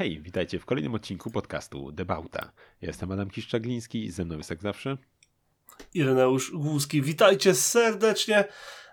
[0.00, 2.52] Hej, witajcie w kolejnym odcinku podcastu Debauta.
[2.82, 4.96] Jestem Adam Kiszczagliński i ze mną jest jak zawsze
[5.94, 7.02] Ireneusz Głuski.
[7.02, 8.44] Witajcie serdecznie.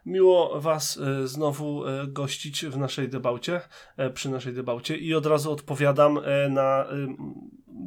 [0.06, 3.62] Miło Was e, znowu e, gościć w naszej debaucie,
[3.98, 6.86] e, przy naszej debaucie i od razu odpowiadam na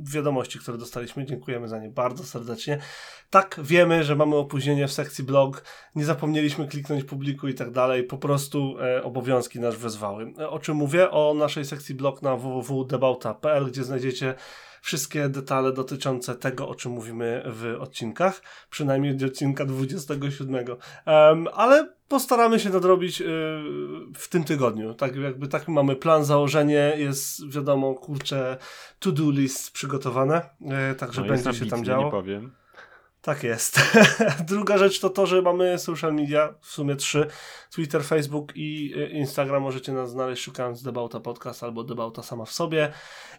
[0.03, 1.25] wiadomości, które dostaliśmy.
[1.25, 2.79] Dziękujemy za nie bardzo serdecznie.
[3.31, 5.65] Tak, wiemy, że mamy opóźnienie w sekcji blog,
[5.95, 10.33] nie zapomnieliśmy kliknąć publiku i tak dalej, po prostu obowiązki nas wezwały.
[10.49, 11.11] O czym mówię?
[11.11, 14.34] O naszej sekcji blog na www.debauta.pl, gdzie znajdziecie
[14.80, 20.66] wszystkie detale dotyczące tego, o czym mówimy w odcinkach, przynajmniej do odcinka 27.
[21.06, 23.27] Um, ale postaramy się nadrobić yy,
[24.15, 24.95] w tym tygodniu.
[24.95, 28.56] Tak jakby tak mamy plan, założenie, jest wiadomo, kurczę,
[28.98, 32.05] to-do list przygotowane, yy, także no będzie się tam działo.
[32.05, 32.59] Nie powiem.
[33.23, 33.80] Tak jest.
[34.48, 37.27] Druga rzecz to to, że mamy social media, w sumie trzy.
[37.70, 42.52] Twitter, Facebook i y, Instagram możecie nas znaleźć szukając Debauta Podcast albo Debauta sama w
[42.52, 42.92] sobie.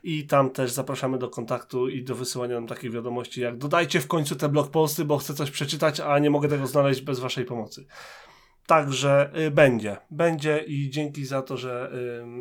[0.04, 4.08] I tam też zapraszamy do kontaktu i do wysyłania nam takich wiadomości jak dodajcie w
[4.08, 7.46] końcu te blog posty, bo chcę coś przeczytać, a nie mogę tego znaleźć bez waszej
[7.46, 7.86] pomocy.
[8.66, 9.98] Także y, będzie.
[10.12, 11.92] Będzie i dzięki za to, że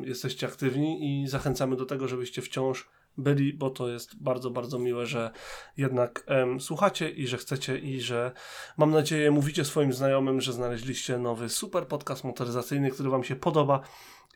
[0.02, 2.88] jesteście aktywni i zachęcamy do tego, żebyście wciąż
[3.20, 5.30] byli, bo to jest bardzo, bardzo miłe, że
[5.76, 8.32] jednak em, słuchacie i że chcecie i że
[8.78, 13.80] mam nadzieję mówicie swoim znajomym, że znaleźliście nowy super podcast motoryzacyjny, który wam się podoba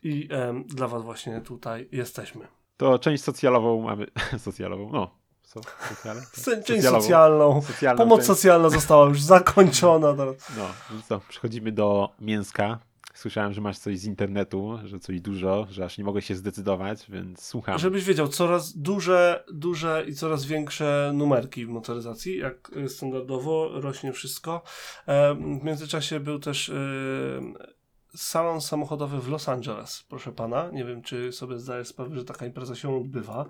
[0.03, 2.47] i em, dla was właśnie tutaj jesteśmy.
[2.77, 4.07] To część socjalową mamy,
[4.45, 5.11] socjalową, no,
[5.43, 5.61] co?
[5.89, 6.21] Socjale?
[6.65, 7.61] Część socjalną.
[7.61, 8.27] socjalną Pomoc część.
[8.27, 10.13] socjalna została już zakończona.
[10.57, 12.79] No, więc to przechodzimy do mięska.
[13.15, 17.05] Słyszałem, że masz coś z internetu, że coś dużo, że aż nie mogę się zdecydować,
[17.09, 17.79] więc słucham.
[17.79, 24.61] Żebyś wiedział, coraz duże, duże i coraz większe numerki w motoryzacji, jak standardowo rośnie wszystko.
[25.07, 26.73] E, w międzyczasie był też e,
[28.15, 30.69] salon samochodowy w Los Angeles, proszę pana.
[30.71, 33.45] Nie wiem, czy sobie zdajesz sprawę, że taka impreza się odbywa.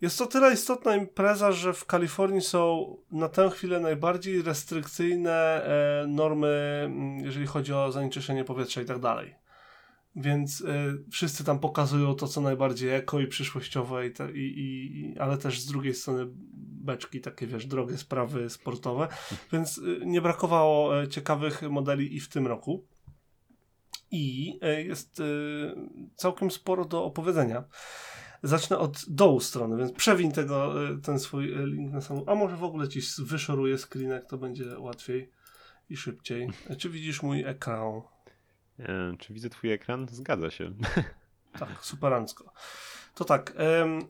[0.00, 6.06] Jest to tyle istotna impreza, że w Kalifornii są na tę chwilę najbardziej restrykcyjne e,
[6.06, 9.34] normy, mm, jeżeli chodzi o zanieczyszczenie powietrza i tak dalej.
[10.16, 10.64] Więc e,
[11.10, 15.60] wszyscy tam pokazują to, co najbardziej eko i przyszłościowe, i, te, i, i, ale też
[15.60, 16.26] z drugiej strony
[16.82, 19.08] beczki, takie wiesz, drogie sprawy sportowe.
[19.52, 22.86] Więc e, nie brakowało ciekawych modeli i w tym roku.
[24.12, 25.22] I jest
[26.16, 27.64] całkiem sporo do opowiedzenia.
[28.42, 32.24] Zacznę od dołu strony, więc przewiń tego, e, ten swój e, link na samą.
[32.26, 35.30] A może w ogóle ci wyszoruję screenek, to będzie łatwiej
[35.90, 36.48] i szybciej.
[36.70, 38.00] E, czy widzisz mój ekran?
[38.78, 40.06] E, czy widzę twój ekran?
[40.10, 40.72] Zgadza się.
[41.58, 42.52] Tak, superancko.
[43.14, 44.00] To tak, em,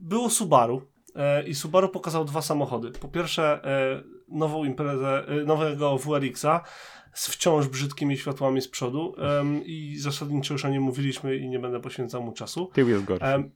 [0.00, 2.90] było Subaru e, i Subaru pokazał dwa samochody.
[2.90, 6.64] Po pierwsze e, nową imprezę, nowego WRX-a
[7.12, 11.58] z wciąż brzydkimi światłami z przodu um, i zasadniczo już o nim mówiliśmy i nie
[11.58, 12.70] będę poświęcał mu czasu.
[12.72, 13.26] Tył jest gorszy.
[13.26, 13.50] Um,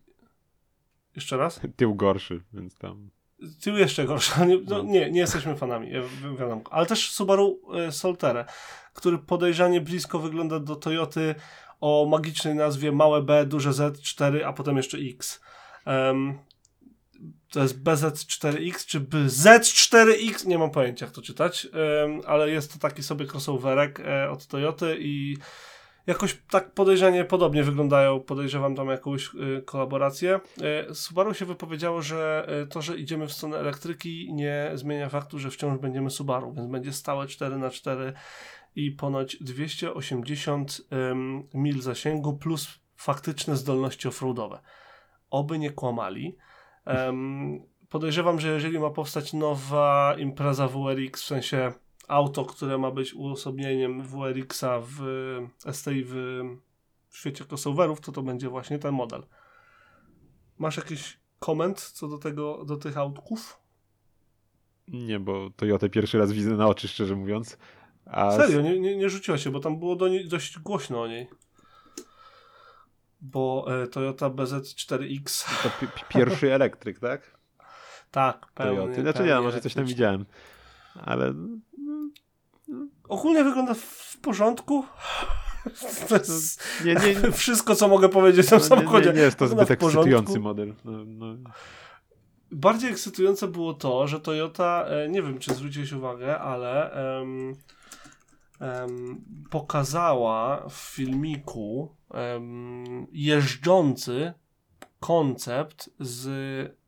[1.16, 1.60] jeszcze raz?
[1.76, 3.10] Tył gorszy, więc tam...
[3.62, 4.46] Tył jeszcze gorszy.
[4.46, 5.90] Nie, no, nie, nie jesteśmy fanami,
[6.38, 6.62] wiadomo.
[6.70, 8.44] Ale też Subaru e, Solterra,
[8.94, 11.34] który podejrzanie blisko wygląda do Toyoty
[11.80, 15.40] o magicznej nazwie małe B, duże Z, 4, a potem jeszcze X.
[15.86, 16.38] Um,
[17.54, 21.68] to jest BZ4X czy BZ4X, nie mam pojęcia jak to czytać,
[22.26, 25.36] ale jest to taki sobie crossoverek e, od Toyoty i
[26.06, 30.40] jakoś tak podejrzanie podobnie wyglądają, podejrzewam tam jakąś e, kolaborację.
[30.62, 35.50] E, Subaru się wypowiedziało, że to, że idziemy w stronę elektryki nie zmienia faktu, że
[35.50, 38.12] wciąż będziemy Subaru, więc będzie stałe 4x4
[38.76, 40.80] i ponoć 280
[41.54, 44.60] mil zasięgu plus faktyczne zdolności offroadowe.
[45.30, 46.36] Oby nie kłamali.
[46.86, 51.72] Um, podejrzewam, że jeżeli ma powstać nowa impreza WRX, w sensie
[52.08, 54.98] auto, które ma być uosobnieniem WRX-a w
[55.72, 59.22] STI w świecie crossoverów, to to będzie właśnie ten model.
[60.58, 63.60] Masz jakiś koment co do tego, do tych autków?
[64.88, 67.58] Nie, bo Toyota pierwszy raz widzę na oczy, szczerze mówiąc.
[68.06, 68.30] A...
[68.30, 71.28] Serio, nie, nie, nie rzuciła się, bo tam było do niej dość głośno o niej
[73.24, 75.44] bo e, Toyota BZ4X.
[75.62, 77.38] To pierwszy elektryk, tak?
[78.10, 78.94] tak, pełny.
[78.94, 79.02] Toyota.
[79.02, 80.26] Znaczy nie, może coś tam widziałem,
[81.04, 81.34] ale...
[83.08, 84.84] Ogólnie wygląda w porządku.
[86.10, 89.10] Jest nie, nie, wszystko, co mogę powiedzieć w tym no, samochodzie.
[89.10, 90.74] Nie, nie, jest to zbyt ekscytujący model.
[90.84, 91.36] No, no.
[92.50, 97.52] Bardziej ekscytujące było to, że Toyota, e, nie wiem czy zwróciłeś uwagę, ale um,
[99.50, 101.96] pokazała w filmiku
[103.12, 104.32] jeżdżący
[105.00, 106.28] koncept z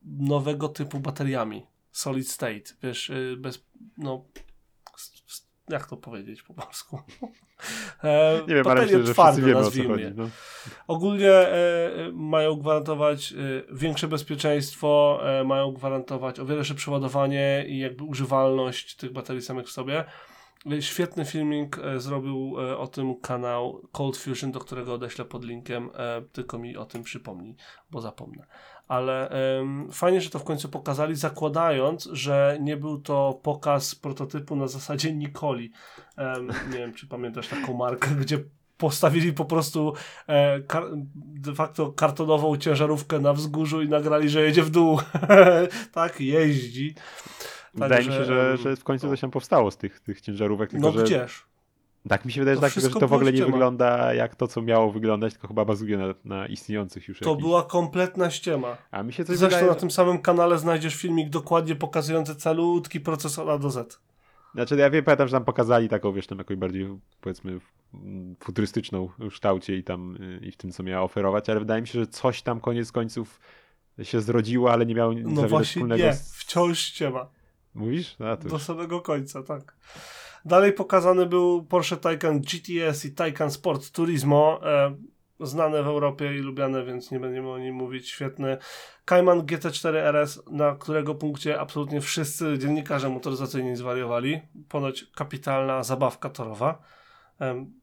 [0.03, 1.65] nowego typu bateriami.
[1.91, 3.65] Solid state, wiesz, y, bez,
[3.97, 4.25] no,
[5.69, 6.99] jak to powiedzieć po polsku?
[8.03, 10.13] E, Nie wiem, ale baterie myślę, że twarde, wiemy nazwijmy je.
[10.15, 10.29] No.
[10.87, 13.35] Ogólnie e, e, mają gwarantować e,
[13.75, 19.67] większe bezpieczeństwo, e, mają gwarantować o wiele szybsze ładowanie i jakby używalność tych baterii samych
[19.67, 20.03] w sobie.
[20.79, 25.89] Świetny filming e, zrobił e, o tym kanał Cold Fusion, do którego odeślę pod linkiem,
[25.95, 27.55] e, tylko mi o tym przypomnij,
[27.91, 28.45] bo zapomnę.
[28.87, 29.29] Ale
[29.91, 35.13] fajnie, że to w końcu pokazali, zakładając, że nie był to pokaz prototypu na zasadzie
[35.13, 35.71] Nikoli.
[36.71, 38.39] Nie wiem, czy pamiętasz taką markę, gdzie
[38.77, 39.93] postawili po prostu
[40.29, 40.59] e,
[41.15, 44.99] de facto kartonową ciężarówkę na wzgórzu i nagrali, że jedzie w dół.
[45.93, 46.95] tak, jeździ.
[47.77, 49.13] Wydaje mi się, że, że w końcu no.
[49.13, 51.45] coś tam powstało z tych, tych ciężarówek, tylko No że gdzież?
[52.09, 53.51] tak mi się wydaje, że, To tak, że to w ogóle nie ściema.
[53.51, 57.43] wygląda jak to, co miało wyglądać, tylko chyba bazuje na, na istniejących już To jakichś.
[57.43, 58.77] była kompletna ściema.
[58.91, 62.99] A mi się coś Zresztą wydaje, na tym samym kanale znajdziesz filmik dokładnie pokazujący calutki
[62.99, 63.99] proces od A do Z.
[64.53, 67.59] Znaczy ja wiem, pamiętam, że tam pokazali taką, wiesz, tam jakąś bardziej powiedzmy
[67.93, 71.81] mm, futurystyczną w kształcie i tam y, i w tym, co miała oferować, ale wydaje
[71.81, 73.39] mi się, że coś tam koniec końców
[74.03, 76.33] się zrodziło, ale nie miało za No właśnie wspólnego nie, z...
[76.35, 77.27] wciąż ściema.
[77.77, 78.15] Mówisz?
[78.15, 79.75] To Do samego końca, tak.
[80.45, 84.95] Dalej pokazany był Porsche Taycan GTS i Taycan Sport Turismo, e,
[85.39, 88.09] znane w Europie i lubiane, więc nie będziemy o nim mówić.
[88.09, 88.57] Świetny.
[89.05, 94.41] Cayman GT4 RS, na którego punkcie absolutnie wszyscy dziennikarze motoryzacyjni zwariowali.
[94.69, 96.81] Ponoć kapitalna zabawka torowa.
[97.39, 97.73] Em,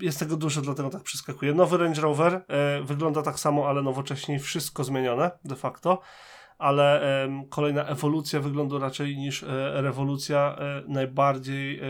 [0.00, 1.54] jest tego dużo, dlatego tak przeskakuje.
[1.54, 6.00] Nowy Range Rover e, wygląda tak samo, ale nowocześniej wszystko zmienione de facto
[6.60, 7.02] ale
[7.50, 9.46] kolejna ewolucja wyglądu raczej niż e,
[9.82, 10.56] rewolucja.
[10.58, 11.80] E, najbardziej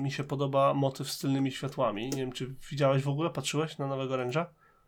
[0.00, 2.10] mi się podoba motyw z tylnymi światłami.
[2.10, 4.44] Nie wiem, czy widziałeś w ogóle, patrzyłeś na nowego Range'a?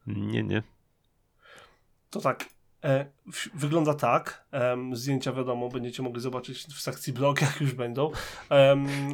[0.07, 0.63] Nie, nie.
[2.11, 2.45] To tak.
[2.85, 3.07] E,
[3.55, 4.47] wygląda tak.
[4.93, 8.11] Zdjęcia wiadomo, będziecie mogli zobaczyć w sekcji blog, jak już będą.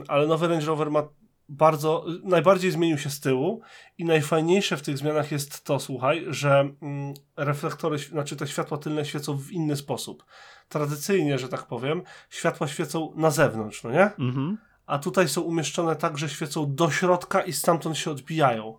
[0.09, 1.09] Ale nowy Range Rover ma
[1.49, 3.61] bardzo, najbardziej zmienił się z tyłu
[3.99, 9.05] i najfajniejsze w tych zmianach jest to, słuchaj, że mm, reflektory, znaczy te światła tylne
[9.05, 10.25] świecą w inny sposób.
[10.69, 14.11] Tradycyjnie, że tak powiem, światła świecą na zewnątrz, no nie?
[14.19, 14.59] Mhm.
[14.87, 18.79] A tutaj są umieszczone tak, że świecą do środka i stamtąd się odbijają.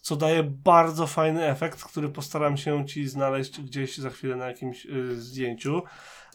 [0.00, 4.86] Co daje bardzo fajny efekt, który postaram się ci znaleźć gdzieś za chwilę na jakimś
[4.86, 5.82] y, zdjęciu.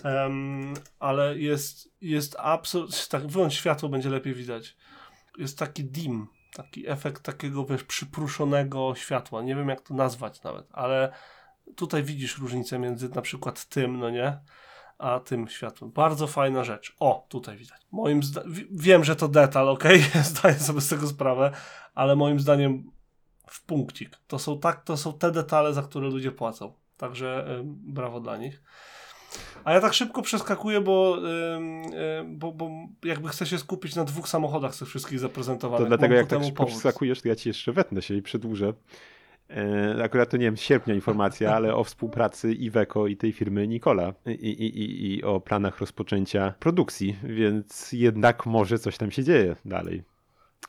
[0.04, 2.98] Em, ale jest, jest absolutnie.
[3.10, 4.76] Tak, wyłącz światło, będzie lepiej widać.
[5.38, 9.42] Jest taki dim, taki efekt takiego, wiesz, przypruszonego światła.
[9.42, 11.12] Nie wiem, jak to nazwać nawet, ale
[11.76, 14.40] tutaj widzisz różnicę między na przykład tym, no nie?
[14.98, 15.92] A tym światłem.
[15.92, 16.96] Bardzo fajna rzecz.
[17.00, 17.82] O, tutaj widać.
[17.92, 18.22] Moim
[18.72, 19.84] wiem, że to detal, ok?
[20.24, 21.52] Zdaję sobie z tego sprawę,
[21.96, 22.92] ale moim zdaniem
[23.48, 24.18] w punkcik.
[24.28, 26.74] To są tak, to są te detale, za które ludzie płacą.
[26.98, 28.62] Także ym, brawo dla nich.
[29.64, 31.18] A ja tak szybko przeskakuję, bo,
[31.56, 31.84] ym,
[32.26, 32.70] bo, bo
[33.04, 35.84] jakby chcę się skupić na dwóch samochodach z tych wszystkich zaprezentowanych.
[35.84, 36.72] To dlatego Mam jak tak szybko powód.
[36.72, 38.74] przeskakujesz, to ja ci jeszcze wetnę się i przedłużę.
[39.50, 43.68] E, akurat to nie wiem, z sierpnia informacja, ale o współpracy Iveco i tej firmy
[43.68, 49.24] Nikola i, i, i, i o planach rozpoczęcia produkcji, więc jednak może coś tam się
[49.24, 50.04] dzieje dalej.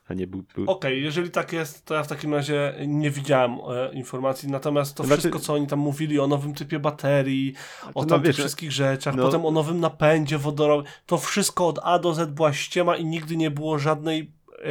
[0.08, 0.44] A nie był.
[0.54, 0.70] był...
[0.70, 5.04] Okej, jeżeli tak jest, to ja w takim razie nie widziałem e, informacji, natomiast to
[5.04, 7.52] Znaczy- wszystko, co oni tam mówili o nowym typie baterii,
[7.94, 11.68] o no tam tych wiesz, wszystkich rzeczach, no- potem o nowym napędzie wodorowym, to wszystko
[11.68, 14.64] od A do Z była ściema i nigdy nie było żadnej e,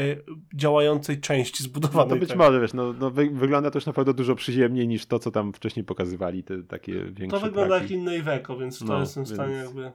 [0.56, 2.10] działającej części No zbudowanej.
[2.10, 5.20] to być może, wiesz, no, no wy, wygląda to już naprawdę dużo przyziemniej niż to,
[5.20, 7.94] co tam wcześniej pokazywali, te takie większe To wygląda traki.
[7.94, 9.92] jak inne Iveco, więc to No, jestem w stanie więc- jakby...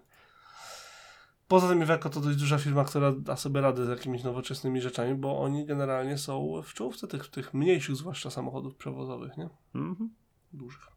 [1.51, 5.15] Poza tym Iveco to dość duża firma, która da sobie radę z jakimiś nowoczesnymi rzeczami,
[5.15, 9.49] bo oni generalnie są w czołówce tych, tych mniejszych zwłaszcza samochodów przewozowych, nie?
[9.75, 10.11] Mhm.
[10.53, 10.89] dużych.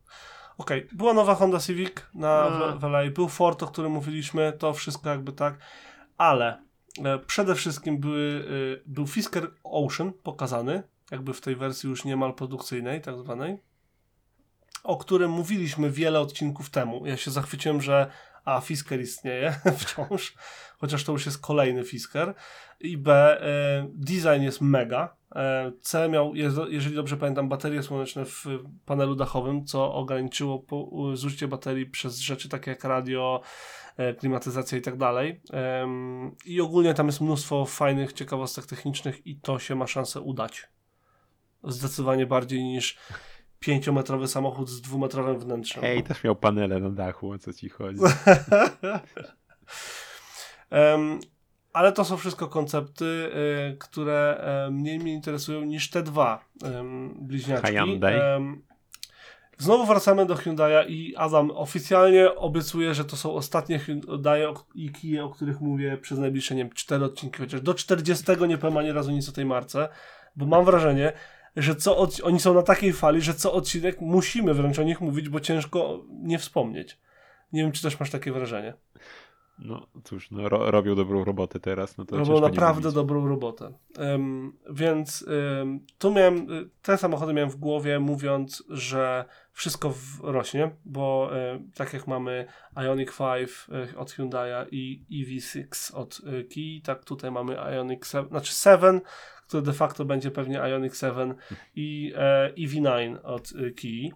[0.58, 2.50] Okej, była nowa Honda Civic na
[2.82, 2.90] No.
[2.90, 5.58] LA, był Ford, o którym mówiliśmy, to wszystko jakby tak,
[6.18, 6.64] ale
[7.04, 8.46] e, przede wszystkim były,
[8.78, 13.58] e, był Fisker Ocean pokazany, jakby w tej wersji już niemal produkcyjnej, tak zwanej,
[14.84, 17.06] o którym mówiliśmy wiele odcinków temu.
[17.06, 18.12] Ja się zachwyciłem, że
[18.46, 20.36] A, Fisker istnieje wciąż,
[20.78, 22.34] chociaż to już jest kolejny Fisker.
[22.80, 25.16] I B, e, design jest mega.
[25.36, 26.36] E, C miał,
[26.70, 28.46] jeżeli dobrze pamiętam, baterie słoneczne w
[28.86, 30.66] panelu dachowym, co ograniczyło
[31.14, 33.42] zużycie baterii przez rzeczy takie jak radio,
[33.98, 35.42] e, klimatyzacja i tak dalej.
[36.46, 40.68] I ogólnie tam jest mnóstwo fajnych ciekawostek technicznych i to się ma szansę udać.
[41.64, 42.98] Zdecydowanie bardziej niż
[43.65, 45.84] pięciometrowy samochód z dwumetrowym wnętrzem.
[45.84, 48.00] Ej, też miał panele na dachu, o co ci chodzi.
[50.70, 51.20] Em,
[51.74, 57.15] ale to są wszystko koncepty, y, które e, mniej mnie interesują niż te dwa em,
[57.22, 57.77] bliźniaczki.
[57.77, 58.20] Hyundai.
[59.58, 64.41] Znowu wracamy do Hyundai'a i Adam oficjalnie obiecuje, że to są ostatnie Hyundai
[64.75, 68.58] i Kia, o których mówię przez najbliższe, nie wiem, 4 odcinki, chociaż do 40 nie
[68.58, 69.89] powiem ani razu nic o tej marce,
[70.36, 71.13] bo mam wrażenie,
[71.56, 72.22] że co od...
[72.24, 76.06] oni są na takiej fali, że co odcinek musimy wręcz o nich mówić, bo ciężko
[76.10, 76.98] nie wspomnieć.
[77.54, 78.74] Nie wiem, czy też masz takie wrażenie.
[79.60, 81.98] No cóż, no, ro, robią dobrą robotę teraz.
[81.98, 83.74] No to robią naprawdę dobrą robotę.
[83.98, 85.26] Um, więc
[85.58, 86.48] um, tu miałem,
[86.82, 89.94] te samochody miałem w głowie, mówiąc, że wszystko
[90.24, 92.46] rośnie, bo um, tak jak mamy
[92.76, 93.50] Ioniq 5
[93.94, 99.02] e, od Hyundai'a i EV6 od e, Kia, tak tutaj mamy Ioniq 7, znaczy 7,
[99.48, 101.36] który de facto będzie pewnie Ioniq 7
[101.76, 104.16] i e, EV9 od Kia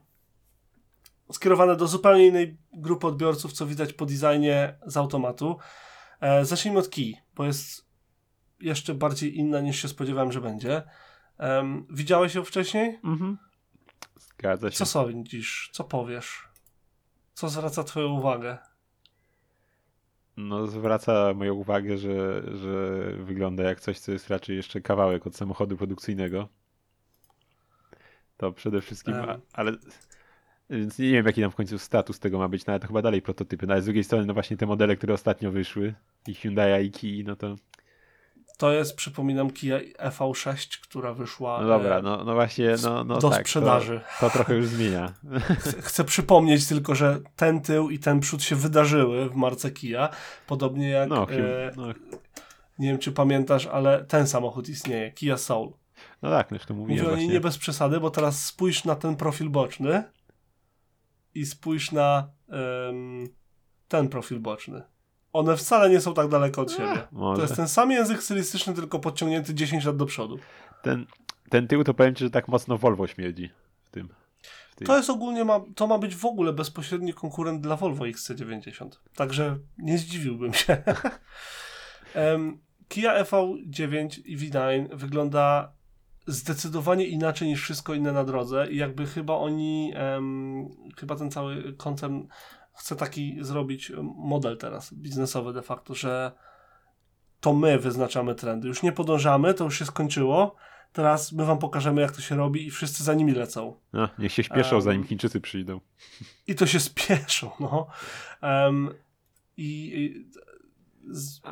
[1.32, 5.58] skierowane do zupełnie innej grupy odbiorców, co widać po designie z automatu.
[6.22, 7.88] E, zacznijmy od key, bo jest
[8.62, 10.84] jeszcze bardziej inna niż się spodziewałem, że będzie.
[11.40, 13.00] Um, widziałeś ją wcześniej?
[13.04, 13.38] Mhm.
[14.20, 14.78] Zgadza się.
[14.78, 15.70] Co sądzisz?
[15.74, 16.48] Co powiesz?
[17.34, 18.58] Co zwraca twoją uwagę?
[20.38, 25.36] No, zwraca moją uwagę, że, że wygląda jak coś, co jest raczej jeszcze kawałek od
[25.36, 26.48] samochodu produkcyjnego.
[28.38, 29.42] To przede wszystkim, um.
[29.54, 29.72] ale
[30.70, 33.02] więc nie wiem, jaki tam w końcu status tego ma być, no ale to chyba
[33.02, 33.68] dalej prototypy.
[33.68, 35.94] No ale z drugiej strony, no właśnie te modele, które ostatnio wyszły,
[36.28, 37.56] i Hyundai i Kia, no to...
[38.58, 43.30] To jest, przypominam, Kia EV6, która wyszła No dobra, no, no właśnie, no, no do
[43.30, 44.02] tak, sprzedaży.
[44.20, 45.14] To, to, trochę już zmienia.
[45.60, 50.10] Chcę, chcę, przypomnieć tylko, że ten tył i ten przód się wydarzyły w marce Kia,
[50.48, 51.10] podobnie jak...
[51.10, 51.88] No, e, no.
[52.80, 55.74] Nie wiem, czy pamiętasz, ale ten samochód istnieje, Kia Soul.
[56.22, 59.16] No tak, już to mówiłem Mówię niej nie bez przesady, bo teraz spójrz na ten
[59.16, 60.04] profil boczny
[61.36, 63.28] i spójrz na um,
[63.88, 64.82] ten profil boczny.
[65.38, 67.08] One wcale nie są tak daleko od siebie.
[67.12, 70.40] to jest ten sam język stylistyczny, tylko podciągnięty 10 lat do przodu.
[70.82, 71.06] Ten,
[71.50, 73.50] ten tył to powiem ci, że tak mocno Volvo śmierdzi
[73.84, 74.10] w tym.
[74.70, 78.90] W to jest ogólnie, ma, to ma być w ogóle bezpośredni konkurent dla Volvo XC90.
[79.16, 80.78] Także nie zdziwiłbym się.
[82.16, 85.72] um, Kia EV9 i V9 wygląda
[86.28, 91.74] zdecydowanie inaczej niż wszystko inne na drodze i jakby chyba oni, um, chyba ten cały
[91.74, 92.24] koncern
[92.78, 96.32] chce taki zrobić model teraz, biznesowy de facto, że
[97.40, 98.68] to my wyznaczamy trendy.
[98.68, 100.56] Już nie podążamy, to już się skończyło.
[100.94, 103.80] Teraz my wam pokażemy, jak to się robi i wszyscy za nimi lecą.
[103.94, 105.80] No, niech się śpieszą, um, zanim Chińczycy przyjdą.
[106.48, 107.88] I to się spieszą, no.
[108.42, 108.90] Um,
[109.58, 110.28] i, i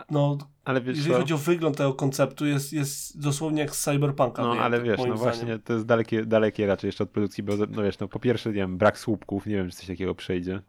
[0.10, 4.41] no, ale wiesz, jeżeli chodzi o wygląd tego konceptu, jest, jest dosłownie jak z Cyberpunka.
[4.41, 7.84] No, ale wiesz, no właśnie, to jest dalekie, dalekie raczej jeszcze od produkcji, bo no
[7.84, 10.62] wiesz, no po pierwsze, nie wiem, brak słupków, nie wiem, czy coś takiego przejdzie.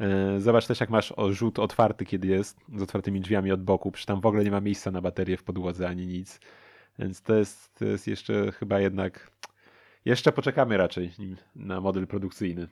[0.00, 4.06] E, zobacz też, jak masz rzut otwarty, kiedy jest, z otwartymi drzwiami od boku, przecież
[4.06, 6.40] tam w ogóle nie ma miejsca na baterię w podłodze ani nic.
[6.98, 9.30] Więc to jest, to jest jeszcze chyba jednak.
[10.04, 11.12] Jeszcze poczekamy raczej
[11.56, 12.68] na model produkcyjny.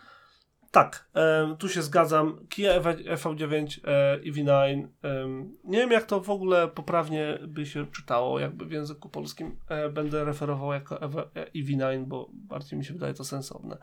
[0.70, 2.46] Tak, e, tu się zgadzam.
[2.48, 4.86] Kia EV9 e, EV9.
[5.04, 5.28] E,
[5.64, 9.56] nie wiem, jak to w ogóle poprawnie by się czytało, jakby w języku polskim
[9.92, 13.78] będę referował jako EV9, bo bardziej mi się wydaje to sensowne.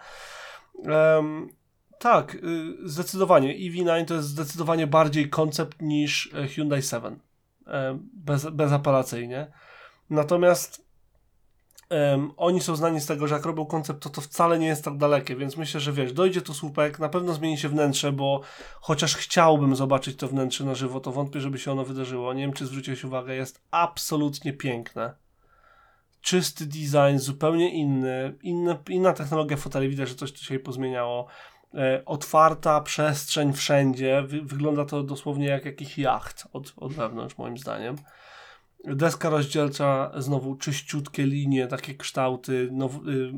[2.00, 2.40] Tak, y,
[2.84, 3.50] zdecydowanie.
[3.50, 7.20] EV9 to jest zdecydowanie bardziej koncept niż e, Hyundai 7.
[7.68, 9.52] E, bez, bezapelacyjnie.
[10.10, 10.86] Natomiast
[11.90, 14.86] Um, oni są znani z tego, że jak robią koncept, to to wcale nie jest
[14.86, 18.42] tak dalekie, więc myślę, że wiesz, dojdzie tu słupek, na pewno zmieni się wnętrze, bo
[18.82, 22.34] chociaż chciałbym zobaczyć to wnętrze na żywo, to wątpię, żeby się ono wydarzyło.
[22.34, 25.14] Nie wiem, czy zwróciłeś uwagę, jest absolutnie piękne.
[26.22, 31.28] Czysty design, zupełnie inny, inny inna technologia foteli, widać, że coś tu się pozmieniało.
[31.76, 37.58] E, otwarta przestrzeń wszędzie, Wy, wygląda to dosłownie jak jakiś jacht od, od wewnątrz, moim
[37.58, 37.96] zdaniem.
[38.86, 42.70] Deska rozdzielcza, znowu czyściutkie linie, takie kształty.
[42.72, 43.32] No, y,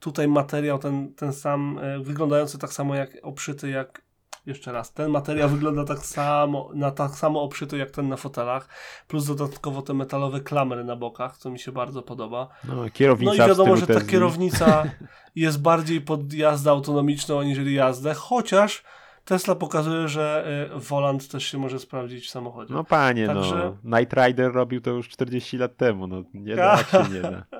[0.00, 4.02] tutaj materiał ten, ten sam, y, wyglądający tak samo jak obszyty jak.
[4.46, 8.68] Jeszcze raz, ten materiał wygląda tak samo, na tak samo obszyty jak ten na fotelach,
[9.08, 12.48] plus dodatkowo te metalowe klamry na bokach, co mi się bardzo podoba.
[12.64, 14.84] No, kierownica no i wiadomo, że ta kierownica
[15.36, 18.84] jest bardziej pod jazdę autonomiczną aniżeli jazdę, chociaż
[19.24, 20.44] Tesla pokazuje, że
[20.76, 22.74] y, volant też się może sprawdzić w samochodzie.
[22.74, 23.34] No panie, no.
[23.34, 23.74] Także...
[23.82, 23.98] no.
[23.98, 27.44] Night Rider robił to już 40 lat temu, no nie da, się nie da.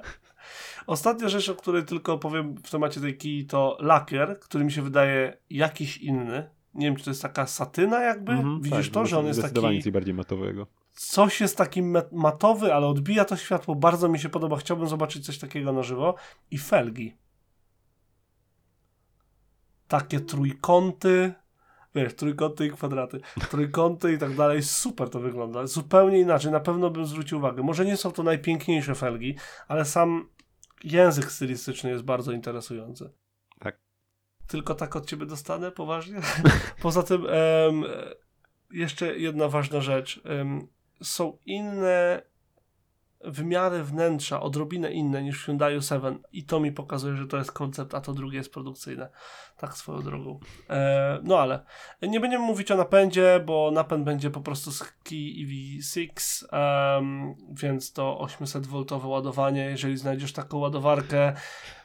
[0.87, 4.83] Ostatnia rzecz, o której tylko powiem w temacie tej kij, to lakier, który mi się
[4.83, 6.51] wydaje jakiś inny.
[6.75, 8.33] Nie wiem, czy to jest taka satyna jakby?
[8.33, 9.93] Mm -hmm, Widzisz tak, to, że on jest taki...
[9.93, 10.67] bardziej matowego.
[10.93, 13.75] Coś jest taki matowy, ale odbija to światło.
[13.75, 14.57] Bardzo mi się podoba.
[14.57, 16.15] Chciałbym zobaczyć coś takiego na żywo.
[16.51, 17.17] I felgi.
[19.89, 21.35] Takie trójkąty
[21.95, 26.91] wiesz, trójkąty i kwadraty, trójkąty i tak dalej, super to wygląda, zupełnie inaczej, na pewno
[26.91, 27.63] bym zwrócił uwagę.
[27.63, 29.37] Może nie są to najpiękniejsze felgi,
[29.69, 30.29] ale sam
[30.85, 33.13] język stylistyczny jest bardzo interesujący.
[34.53, 36.21] Tylko tak od ciebie dostanę, poważnie.
[36.83, 37.85] Poza tym, em,
[38.71, 40.21] jeszcze jedna ważna rzecz.
[40.25, 40.69] Em,
[41.03, 42.23] są inne
[43.25, 47.53] wymiary wnętrza, odrobinę inne niż w Hyundai 7 i to mi pokazuje, że to jest
[47.53, 49.09] koncept, a to drugie jest produkcyjne.
[49.57, 50.41] Tak swoją drogą.
[50.71, 51.65] E, no ale
[52.03, 56.09] nie będziemy mówić o napędzie, bo napęd będzie po prostu z Key EV6,
[56.53, 61.33] em, więc to 800V ładowanie, jeżeli znajdziesz taką ładowarkę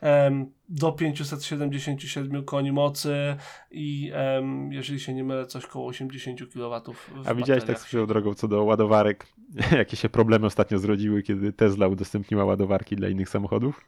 [0.02, 3.36] em, do 577 koni mocy
[3.72, 6.82] i em, jeżeli się nie mylę, coś koło 80 kW.
[7.26, 9.28] A widziałeś tak swoją drogą co do ładowarek,
[9.78, 13.86] jakie się problemy ostatnio zrodziły, kiedy Tesla udostępniła ładowarki dla innych samochodów?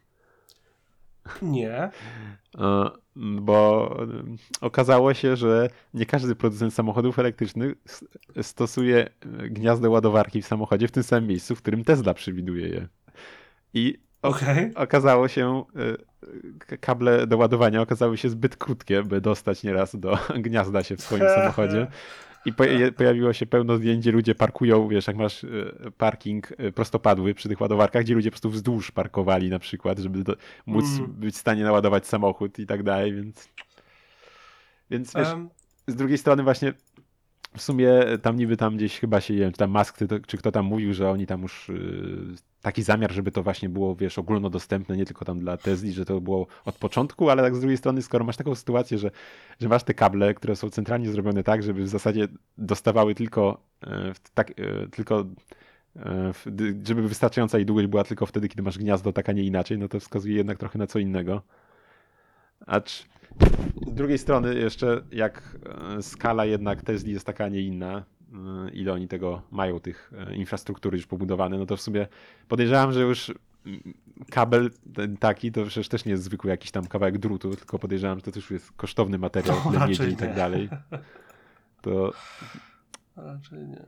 [1.41, 1.89] Nie.
[3.15, 4.07] Bo e,
[4.61, 7.75] okazało się, że nie każdy producent samochodów elektrycznych
[8.41, 9.09] stosuje
[9.49, 12.87] gniazdo ładowarki w samochodzie w tym samym miejscu, w którym Tesla przewiduje je.
[13.73, 14.75] I o- Okej.
[14.75, 15.63] okazało się,
[16.71, 21.01] e, kable do ładowania okazały się zbyt krótkie, by dostać nieraz do gniazda się w
[21.01, 21.87] swoim samochodzie.
[22.45, 22.53] I
[22.97, 25.47] pojawiło się pełno zdjęć, gdzie ludzie parkują, wiesz, jak masz e,
[25.97, 30.23] parking e, prostopadły przy tych ładowarkach, gdzie ludzie po prostu wzdłuż parkowali na przykład, żeby
[30.23, 31.11] do, móc Mm.
[31.13, 33.49] być w stanie naładować samochód i tak dalej, więc...
[34.89, 35.49] Więc wiesz, Em,
[35.87, 36.73] z drugiej strony właśnie
[37.57, 37.89] w sumie
[38.21, 40.51] tam niby tam gdzieś chyba się, nie wiem, czy tam Musk, czy, to, czy kto
[40.51, 44.97] tam mówił, że oni tam już yy, taki zamiar, żeby to właśnie było, wiesz, ogólnodostępne,
[44.97, 48.01] nie tylko tam dla Tesli, że to było od początku, ale tak z drugiej strony,
[48.01, 49.11] skoro masz taką sytuację, że,
[49.59, 54.13] że masz te kable, które są centralnie zrobione tak, żeby w zasadzie dostawały tylko, e,
[54.33, 54.53] tak, e,
[54.87, 55.25] tylko
[55.95, 56.31] e,
[56.83, 59.87] żeby wystarczająca ich długość była tylko wtedy, kiedy masz gniazdo, tak a nie inaczej, no
[59.87, 61.41] to wskazuje jednak trochę na co innego.
[62.67, 63.05] Acz
[63.87, 65.57] z drugiej strony jeszcze jak
[66.01, 68.03] skala jednak Tesli jest taka, a nie inna,
[68.73, 72.07] ile oni tego mają, tych e, infrastruktury już pobudowane, no to w sumie
[72.47, 73.33] podejrzewam, że już
[74.31, 78.17] kabel ten taki to przecież też nie jest zwykły jakiś tam kawałek drutu, tylko podejrzewam,
[78.17, 80.35] że to też jest kosztowny materiał To dla miedzi i tak nie.
[80.35, 80.69] dalej.
[81.81, 82.13] To
[83.15, 83.85] Raczej nie.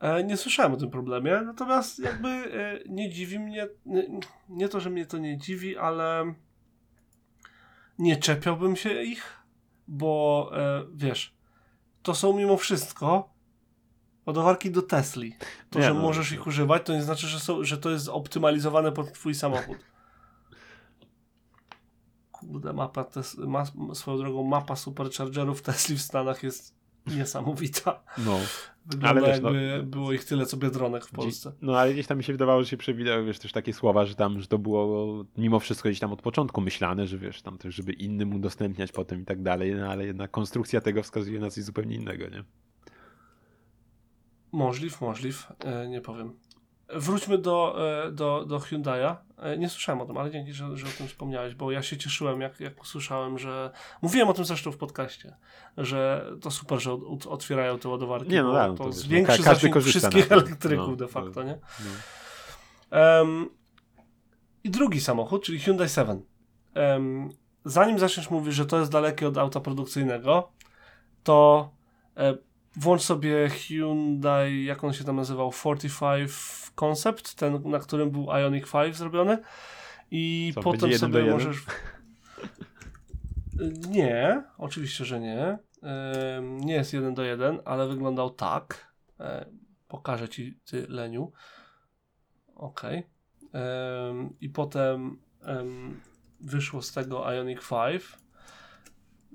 [0.00, 4.80] E, nie słyszałem o tym problemie, natomiast jakby e, nie dziwi mnie, nie, nie to,
[4.80, 6.34] że mnie to nie dziwi, ale
[7.98, 9.32] nie czepiałbym się ich,
[9.88, 10.50] bo
[10.94, 11.34] wiesz,
[12.04, 13.34] to są mimo wszystko
[14.26, 15.36] ładowarki do Tesli.
[15.70, 18.08] To, Nie, że no, możesz ich używać, to nie znaczy, że, są, że to jest
[18.08, 19.78] optymalizowane pod twój samochód.
[22.32, 23.64] Kurde, mapa tes, ma,
[23.94, 26.74] swoją drogą mapa superchargerów Tesli w Stanach jest
[27.06, 28.02] niesamowita.
[28.18, 28.38] no.
[28.86, 31.52] Wygląda Ale wiesz, no- jakby było ich tyle, co Biedronek w Polsce.
[31.62, 34.14] No ale gdzieś tam mi się wydawało, że się przewidziały, wiesz, też takie słowa, że
[34.14, 37.74] tam, że to było mimo wszystko gdzieś tam od początku myślane, że wiesz, tam też,
[37.74, 41.64] żeby innym udostępniać potem i tak dalej, no ale jednak konstrukcja tego wskazuje na coś
[41.64, 42.44] zupełnie innego, nie?
[44.52, 46.32] Możliw, możliw, e, nie powiem.
[46.88, 49.16] Wróćmy do, e, do, do Hyundai'a.
[49.38, 51.96] E, nie słyszałem o tym, ale dzięki, że, że o tym wspomniałeś, bo ja się
[51.96, 53.70] cieszyłem, jak, jak usłyszałem, że...
[54.02, 55.36] Mówiłem o tym zresztą w podcaście,
[55.76, 58.94] że to super, że od, otwierają te ładowarki, Nie, no bo tak, no to, wiesz,
[58.96, 61.58] no zwiększy każdy zasięg wszystkich elektryków No, de to- facto, nie?
[61.80, 62.98] No.
[62.98, 63.48] Em,
[64.64, 66.22] I drugi samochód, czyli Hyundai 7.
[66.74, 67.28] Em,
[67.64, 70.52] zanim zaczniesz mówić, że to jest dalekie od auta produkcyjnego,
[71.22, 71.70] to
[72.16, 72.36] e,
[72.76, 75.92] włącz sobie Hyundai, jak on się tam nazywał, 45
[76.74, 79.38] Concept, ten, na którym był Ioniq 5 zrobiony.
[80.10, 81.56] I Co, potem sobie możesz.
[83.88, 85.58] Nie, oczywiście, że nie.
[86.40, 88.92] Nie jest jeden do jeden, ale wyglądał tak.
[89.20, 89.46] E,
[89.88, 91.32] pokażę ci, ty, Leniu.
[92.54, 93.06] Okej.
[93.52, 96.00] Em, I potem em,
[96.40, 98.02] wyszło z tego Ioniq 5,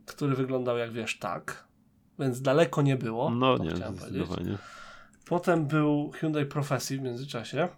[0.05, 1.67] który wyglądał jak wiesz tak,
[2.19, 3.29] więc daleko nie było.
[3.29, 4.29] No nie, chciałem powiedzieć.
[5.29, 7.69] Potem był Hyundai Professi w międzyczasie,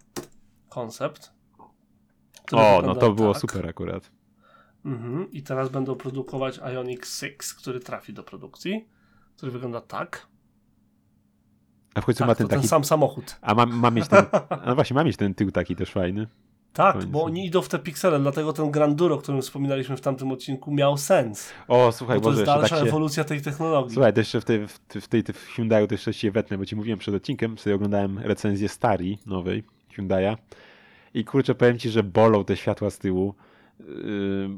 [0.70, 1.32] koncept.
[2.52, 3.42] O, no to było tak.
[3.42, 4.12] super akurat.
[4.86, 5.32] Mhm.
[5.32, 8.88] I teraz będą produkować Ioniq 6, który trafi do produkcji,
[9.38, 10.28] który wygląda tak.
[11.94, 12.68] A w końcu Tak, ma to ten ten taki...
[12.68, 13.38] sam samochód.
[13.42, 14.26] A ma, ma mieć ten...
[14.66, 16.28] No właśnie, ma mieć ten tył taki też fajny.
[16.74, 20.32] Tak, bo oni idą w te piksele, dlatego ten Granduro, o którym wspominaliśmy w tamtym
[20.32, 21.50] odcinku, miał sens.
[21.68, 22.86] O, słuchaj, Bo to jest dalsza tak się...
[22.90, 23.94] ewolucja tej technologii.
[23.94, 26.66] Słuchaj, to jeszcze w tej, w, w tej w Hyundai'u też jeszcze się wetnę, bo
[26.66, 29.64] ci mówiłem przed odcinkiem, sobie oglądałem recenzję Stari nowej
[29.98, 30.38] Hyundai'a
[31.14, 33.34] i kurczę, powiem ci, że bolą te światła z tyłu,
[33.80, 33.86] yy,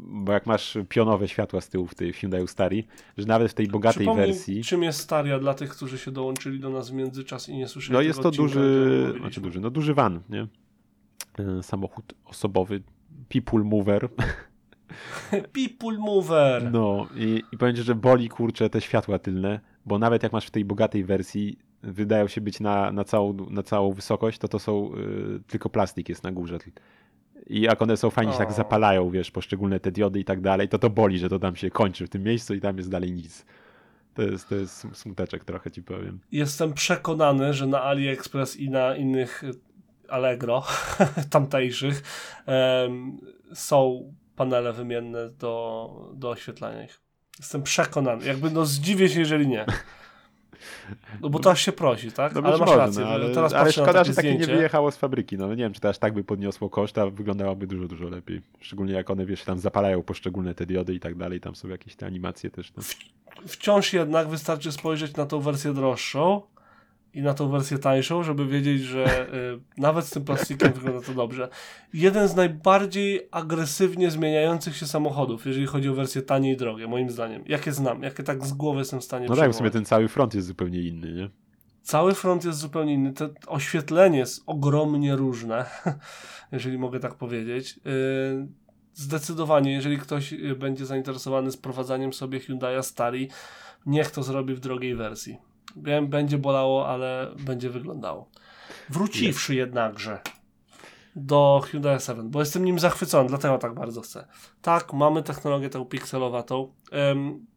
[0.01, 3.67] bo jak masz pionowe światła z tyłu w tej Hyundai'u Stari, że nawet w tej
[3.67, 7.49] bogatej Przypomnij, wersji, czym jest Staria dla tych, którzy się dołączyli do nas w międzyczas
[7.49, 10.47] i nie słyszeli no jest to duży, znaczy duży, no duży van, nie?
[11.37, 12.81] Yy, Samochód osobowy,
[13.29, 14.09] people mover,
[15.31, 16.71] People Mover.
[16.71, 20.47] No i, i powiem ci, że boli kurczę te światła tylne, bo nawet jak masz
[20.47, 24.59] w tej bogatej wersji, wydają się być na, na, całą, na całą wysokość, to to
[24.59, 26.57] są y, tylko plastik jest na górze.
[27.47, 28.53] I jak one są fajnie się tak O.
[28.53, 31.69] zapalają, wiesz, poszczególne te diody i tak dalej, to to boli, że to tam się
[31.69, 33.45] kończy w tym miejscu i tam jest dalej nic.
[34.13, 36.19] To jest, to jest sm- smuteczek trochę ci powiem.
[36.31, 39.51] Jestem przekonany, że na AliExpress i na innych y,
[40.13, 40.63] Allegro
[41.29, 42.03] tamtejszych
[43.53, 47.01] są panele wymienne do, do oświetlania ich.
[47.39, 48.25] Jestem przekonany.
[48.25, 49.65] Jakby no zdziwię się, jeżeli nie.
[51.21, 52.35] No bo to aż się prosi, tak?
[52.35, 53.03] No ale masz rację.
[53.03, 55.37] no, ale, Teraz ale szkoda, takie że takie nie wyjechało z fabryki.
[55.37, 58.41] No nie wiem, czy to aż tak by podniosło koszt, a wyglądałoby dużo, dużo lepiej.
[58.59, 61.95] Szczególnie jak one, wiesz, tam zapalają poszczególne te diody i tak dalej, tam są jakieś
[61.95, 62.73] te animacje też.
[62.77, 62.83] No.
[63.47, 66.41] Wciąż jednak wystarczy spojrzeć na tą wersję droższą
[67.13, 71.13] i na tą wersję tańszą, żeby wiedzieć, że y, nawet z tym plastikiem wygląda to
[71.13, 71.49] dobrze.
[71.93, 77.09] Jeden z najbardziej agresywnie zmieniających się samochodów, jeżeli chodzi o wersje tanie i drogie, moim
[77.09, 77.43] zdaniem.
[77.47, 80.07] Jakie znam, jakie tak z głowy jestem w stanie No tak, w sumie ten cały
[80.07, 81.29] front jest zupełnie inny, nie?
[81.81, 83.13] Cały front jest zupełnie inny.
[83.13, 85.65] To oświetlenie jest ogromnie różne,
[86.51, 87.79] jeżeli mogę tak powiedzieć.
[87.85, 88.47] Yy,
[88.95, 93.29] Zdecydowanie, jeżeli ktoś y, będzie zainteresowany sprowadzaniem sobie Hyundai Stari,
[93.85, 95.37] niech to zrobi w drogiej wersji.
[95.75, 98.29] Wiem, będzie bolało, ale będzie wyglądało.
[98.89, 100.21] Wróciwszy jednakże
[101.15, 104.27] do Hyundai 7, bo jestem nim zachwycony, dlatego tak bardzo chcę.
[104.61, 106.73] Tak, mamy technologię tą pikselowatą.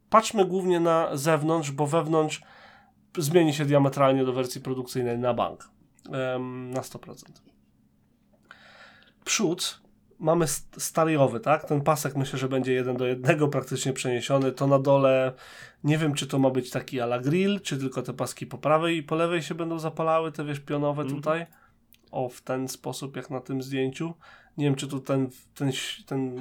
[0.09, 2.41] Patrzmy głównie na zewnątrz, bo wewnątrz
[3.17, 5.69] zmieni się diametralnie do wersji produkcyjnej na bank.
[6.49, 7.15] Na 100%.
[9.25, 9.81] Przód
[10.19, 11.65] mamy st- stariowy, tak?
[11.65, 14.51] Ten pasek myślę, że będzie jeden do jednego praktycznie przeniesiony.
[14.51, 15.33] To na dole
[15.83, 18.97] nie wiem, czy to ma być taki ala grill, czy tylko te paski po prawej
[18.97, 21.21] i po lewej się będą zapalały, te wiesz, pionowe Mhm.
[21.21, 21.45] tutaj.
[22.11, 24.13] O, w ten sposób, jak na tym zdjęciu.
[24.57, 25.71] Nie wiem, czy tu ten, ten,
[26.05, 26.35] ten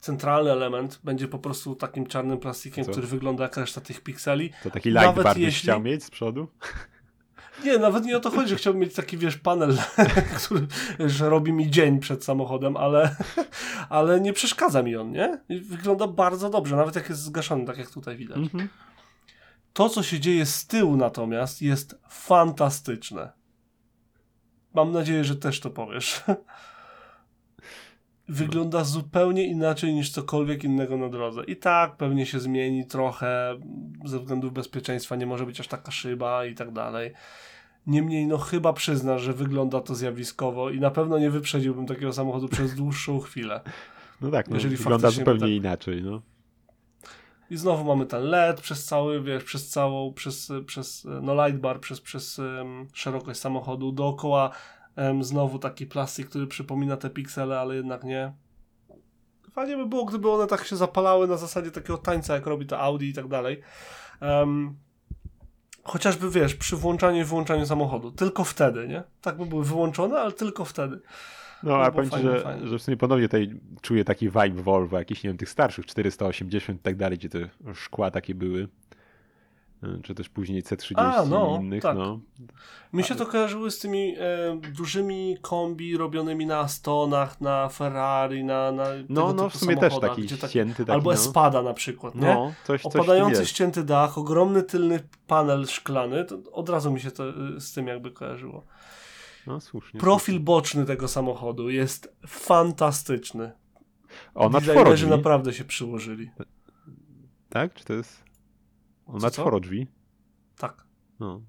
[0.00, 2.90] centralny element będzie po prostu takim czarnym plastikiem, Co?
[2.90, 4.50] który wygląda jak reszta tych pikseli.
[4.62, 6.48] To taki light Nawet bar jeśli- chciał mieć z przodu?
[7.64, 9.76] Nie, nawet nie o to chodzi, że chciałbym mieć taki, wiesz, panel,
[10.44, 10.66] który,
[10.98, 13.16] że robi mi dzień przed samochodem, ale,
[13.88, 15.40] ale nie przeszkadza mi on, nie?
[15.48, 18.38] I wygląda bardzo dobrze, nawet jak jest zgaszony, tak jak tutaj widać.
[18.38, 18.68] Mhm.
[19.72, 23.32] To, co się dzieje z tyłu natomiast jest fantastyczne.
[24.74, 26.22] Mam nadzieję, że też to powiesz.
[28.28, 31.44] Wygląda zupełnie inaczej niż cokolwiek innego na drodze.
[31.44, 33.58] I tak pewnie się zmieni trochę
[34.04, 37.12] ze względów bezpieczeństwa, nie może być aż taka szyba i tak dalej.
[37.86, 42.48] Niemniej, no chyba przyznasz, że wygląda to zjawiskowo i na pewno nie wyprzedziłbym takiego samochodu
[42.48, 43.60] przez dłuższą chwilę.
[44.20, 46.22] No tak, no, Jeżeli wygląda zupełnie tak- inaczej, no.
[47.50, 51.80] I znowu mamy ten LED przez cały, wiesz, przez całą, przez, przez no light bar,
[51.80, 53.92] przez, przez um, szerokość samochodu.
[53.92, 54.50] Dookoła
[54.96, 58.32] em, znowu taki plastik, który przypomina te piksele, ale jednak nie.
[59.52, 62.80] Fajnie by było, gdyby one tak się zapalały na zasadzie takiego tańca, jak robi to
[62.80, 63.60] Audi i tak dalej.
[64.20, 64.76] Em,
[65.84, 68.10] chociażby, wiesz, przy włączaniu i wyłączaniu samochodu.
[68.12, 69.02] Tylko wtedy, nie?
[69.20, 71.00] Tak by były wyłączone, ale tylko wtedy.
[71.62, 72.68] No, To a powiem ci, fajne, że, fajne.
[72.68, 76.80] że w sumie ponownie tutaj czuję taki vibe Volvo, jakiś, nie wiem, tych starszych 480
[76.80, 78.68] i tak dalej, gdzie te szkła takie były.
[79.84, 81.96] Y, Czy też później C30 A, no, i innych, tak.
[81.96, 82.20] no.
[82.92, 88.72] Mi się to kojarzyły z tymi e, dużymi kombi robionymi na Astonach, na Ferrari, na,
[88.72, 91.14] na No, tego no, w sumie też taki tak- ścięty taki, Albo no.
[91.14, 92.20] Espada na przykład, nie?
[92.20, 97.00] No, coś, coś tym Opadający ścięty dach, ogromny tylny panel szklany, to od razu mi
[97.00, 98.64] się to y, z tym jakby kojarzyło.
[99.46, 100.00] No, słusznie.
[100.00, 103.52] Profil boczny tego samochodu jest fantastyczny.
[104.34, 106.30] On ma Designerzy naprawdę się przyłożyli.
[107.48, 107.74] tak?
[107.74, 108.29] Czy to jest...
[109.12, 109.86] On Co, ma czworo drzwi.
[110.58, 110.84] Tak.
[111.20, 111.40] No.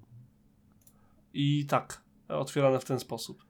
[1.34, 3.44] I tak, otwierane w ten sposób.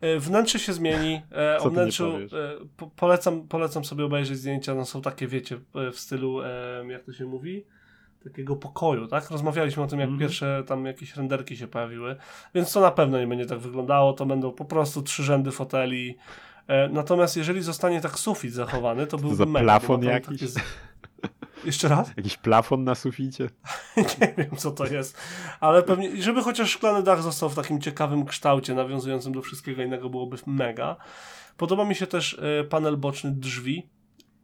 [0.00, 1.22] E, Wnętrze się zmieni.
[1.32, 2.28] E, o wnętrzu e,
[2.76, 4.74] po, polecam, polecam sobie obejrzeć zdjęcia.
[4.74, 5.60] No są takie, wiecie,
[5.92, 6.40] w stylu,
[6.88, 7.64] jak to się mówi?
[8.24, 9.30] Takiego pokoju, tak?
[9.30, 10.20] Rozmawialiśmy o tym, jak Mhm.
[10.28, 12.16] pierwsze tam jakieś renderki się pojawiły.
[12.54, 14.12] Więc to na pewno nie będzie tak wyglądało.
[14.12, 16.16] To będą po prostu trzy rzędy foteli.
[16.90, 19.64] Natomiast jeżeli zostanie tak sufit zachowany, to byłby za mega.
[19.64, 20.40] plafon tam jakiś?
[20.54, 20.66] takie
[21.66, 22.10] Jeszcze raz?
[22.16, 23.50] Jakiś plafon na suficie.
[24.20, 25.18] nie wiem, co to jest.
[25.60, 30.10] Ale pewnie, żeby chociaż szklany dach został w takim ciekawym kształcie, nawiązującym do wszystkiego innego,
[30.10, 30.96] byłoby mega.
[31.56, 33.88] Podoba mi się też e, panel boczny drzwi.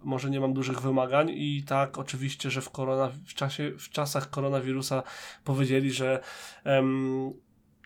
[0.05, 4.31] Może nie mam dużych wymagań i tak oczywiście, że w, korona, w, czasie, w czasach
[4.31, 5.03] koronawirusa
[5.45, 6.21] powiedzieli, że
[6.65, 7.33] em,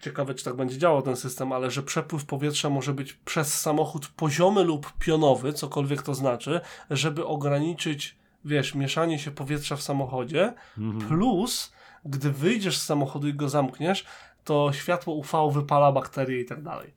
[0.02, 4.08] ciekawe czy tak będzie działał ten system, ale że przepływ powietrza może być przez samochód
[4.08, 11.08] poziomy lub pionowy, cokolwiek to znaczy, żeby ograniczyć, wiesz, mieszanie się powietrza w samochodzie, Mhm.
[11.08, 11.72] Plus,
[12.04, 14.04] gdy wyjdziesz z samochodu i go zamkniesz,
[14.44, 16.94] to światło UV wypala bakterie i tak dalej.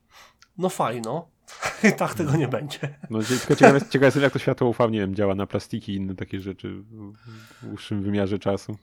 [0.58, 1.28] No fajno.
[1.90, 3.00] I tak tego nie będzie.
[3.10, 5.96] No, tylko ciekawe, ciekawe jestem, jak to światło UV, nie wiem, działa na plastiki i
[5.96, 7.14] inne takie rzeczy w
[7.62, 8.78] w dłuższym wymiarze czasu.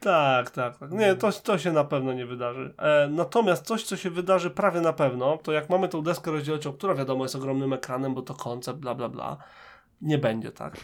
[0.00, 0.90] Tak, tak, tak.
[0.90, 2.74] Nie, to, to się na pewno nie wydarzy.
[2.78, 6.72] E, natomiast coś, co się wydarzy prawie na pewno, to jak mamy tą deskę rozdzielczą,
[6.72, 9.36] która wiadomo jest ogromnym ekranem, bo to koncept, bla, bla, bla,
[10.02, 10.76] nie będzie tak.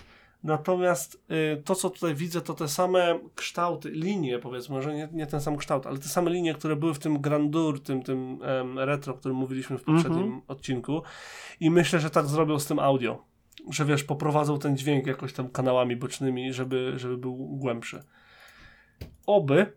[0.46, 5.26] Natomiast y, to, co tutaj widzę, to te same kształty, linie powiedzmy, może nie, nie
[5.26, 8.78] ten sam kształt, ale te same linie, które były w tym Grandur, tym, tym em,
[8.78, 10.42] retro, o którym mówiliśmy w poprzednim Mhm.
[10.48, 11.02] odcinku.
[11.60, 13.24] I myślę, że tak zrobią z tym audio.
[13.70, 18.02] Że wiesz, poprowadzą ten dźwięk jakoś tam kanałami bocznymi, żeby, żeby był głębszy.
[19.26, 19.72] Oby,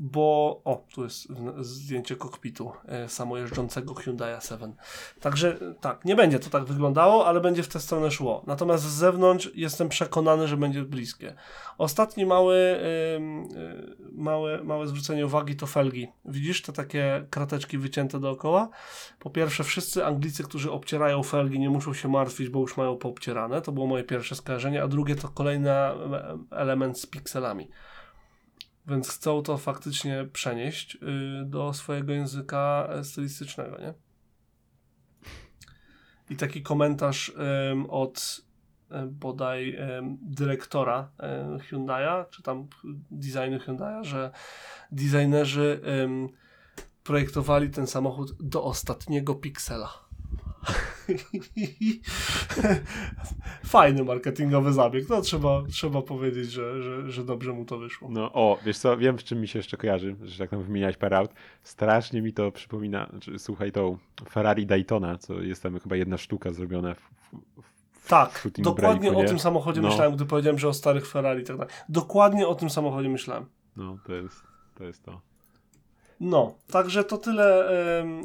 [0.00, 0.60] bo.
[0.64, 1.28] O, tu jest
[1.60, 4.74] zdjęcie kokpitu e, samojeżdżącego Hyundai 7.
[5.20, 8.42] Także e, tak, nie będzie to tak wyglądało, ale będzie w tę stronę szło.
[8.46, 11.34] Natomiast z zewnątrz jestem przekonany, że będzie bliskie.
[11.78, 13.20] Ostatni mały, y,
[14.12, 16.08] małe, małe zwrócenie uwagi to felgi.
[16.24, 18.68] Widzisz te takie krateczki wycięte dookoła?
[19.18, 23.62] Po pierwsze, wszyscy Anglicy, którzy obcierają felgi, nie muszą się martwić, bo już mają poobcierane.
[23.62, 24.82] To było moje pierwsze skojarzenie.
[24.82, 25.94] A drugie to kolejny e,
[26.50, 27.68] element z pikselami.
[28.90, 30.98] Więc chcą to faktycznie przenieść y,
[31.44, 33.94] do swojego języka e, stylistycznego, nie?
[36.30, 37.32] I taki komentarz
[37.88, 38.40] od
[38.90, 39.78] e, bodaj
[40.22, 42.68] dyrektora e, Hyundai'a, czy tam
[43.10, 44.30] designu Hyundai'a, że
[44.92, 45.80] designerzy
[47.04, 50.09] projektowali ten samochód do ostatniego piksela.
[53.64, 55.08] Fajny marketingowy zabieg.
[55.08, 58.08] No trzeba, trzeba powiedzieć, że, że, że dobrze mu to wyszło.
[58.10, 60.96] No o, wiesz co, wiem z czym mi się jeszcze kojarzy, że tak tam wymieniałeś
[60.96, 61.30] parę aut.
[61.62, 63.98] Strasznie mi to przypomina, znaczy, słuchaj, tą
[64.30, 69.18] Ferrari Daytona, co jest tam chyba jedna sztuka zrobiona w, w, w Tak, dokładnie breaku,
[69.18, 69.28] o nie?
[69.28, 69.88] tym samochodzie No.
[69.88, 71.72] myślałem, gdy powiedziałem, że o starych Ferrari i tak dalej.
[71.88, 73.46] Dokładnie o tym samochodzie myślałem.
[73.76, 74.42] No, to jest
[74.74, 74.84] to.
[74.84, 75.20] Jest to.
[76.20, 77.68] No, także to tyle,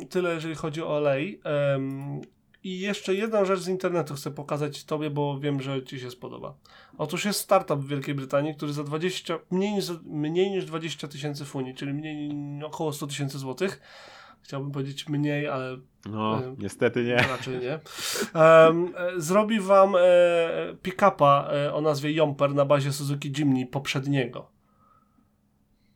[0.09, 1.41] tyle jeżeli chodzi o olej.
[1.43, 2.21] Em,
[2.63, 6.53] I jeszcze jedną rzecz z internetu chcę pokazać Tobie, bo wiem, że Ci się spodoba.
[6.97, 11.45] Otóż jest startup w Wielkiej Brytanii, który za 20, mniej niż, mniej niż 20 tysięcy
[11.45, 12.29] funii, czyli mniej,
[12.63, 13.81] około 100 tysięcy złotych.
[14.41, 15.77] Chciałbym powiedzieć mniej, ale
[16.09, 17.15] No, E, niestety nie.
[17.15, 17.79] raczej nie.
[18.35, 18.73] E,
[19.17, 19.99] zrobi Wam e,
[20.81, 24.49] pick-upa e, o nazwie Jumper na bazie Suzuki Jimny poprzedniego,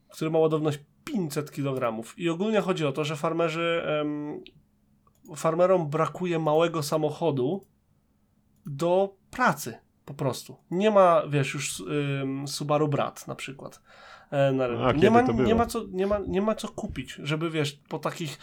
[0.09, 2.03] który ma ładowność 500 kg.
[2.17, 4.41] I ogólnie chodzi o to, że farmerzy, em,
[5.35, 7.65] farmerom brakuje małego samochodu
[8.65, 10.57] do pracy po prostu.
[10.71, 13.81] Nie ma, wiesz, już ym, Subaru Brat na przykład
[14.31, 14.83] e, na rynku.
[14.83, 17.99] A, nie, ma, nie, ma co, nie, ma, nie ma co kupić, żeby, wiesz, po
[17.99, 18.39] takich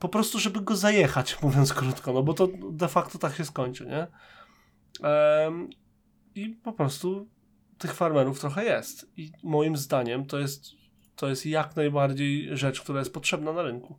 [0.00, 3.86] po prostu, żeby go zajechać, mówiąc krótko, no bo to de facto tak się skończy,
[3.86, 4.06] nie?
[6.34, 7.28] I po prostu
[7.78, 9.10] tych farmerów trochę jest.
[9.16, 10.70] I moim zdaniem to jest,
[11.16, 13.96] to jest jak najbardziej rzecz, która jest potrzebna na rynku.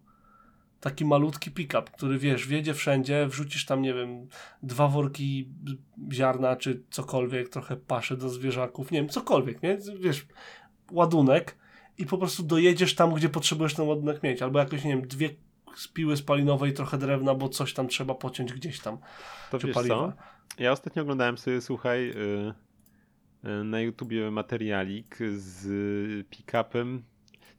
[0.79, 4.27] Taki malutki pick-up, który wiesz, wjedzie wszędzie, wrzucisz tam, nie wiem,
[4.63, 5.49] dwa worki
[6.11, 9.77] ziarna czy cokolwiek, trochę paszy do zwierzaków, nie wiem, cokolwiek, nie?
[9.99, 10.25] Wiesz,
[10.91, 11.57] ładunek
[11.97, 14.41] i po prostu dojedziesz tam, gdzie potrzebujesz ten ładunek mieć.
[14.41, 15.29] Albo jakoś, nie wiem, dwie
[15.75, 18.97] spiły spalinowe i trochę drewna, bo coś tam trzeba pociąć gdzieś tam.
[19.51, 19.95] To czy wiesz paliwa.
[19.95, 20.13] co?
[20.63, 22.53] Ja ostatnio oglądałem sobie, słuchaj, y, y,
[23.63, 27.01] na YouTubie materialik z pick-upem.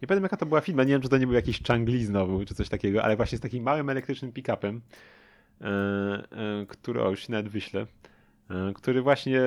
[0.02, 2.44] Nie pamiętam jaka to była firma, nie wiem czy to nie był jakiś Changli znowu,
[2.44, 5.64] czy coś takiego, ale właśnie z takim małym elektrycznym pick-upem, y,
[6.62, 7.86] y, który, o już się nawet wyślę,
[8.74, 9.40] który właśnie,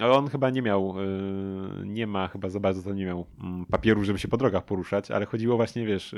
[0.00, 0.94] ale on chyba nie miał,
[1.84, 5.10] nie ma chyba za bardzo to nie miał mm, papieru, żeby się po drogach poruszać,
[5.10, 6.14] ale chodziło właśnie, wiesz,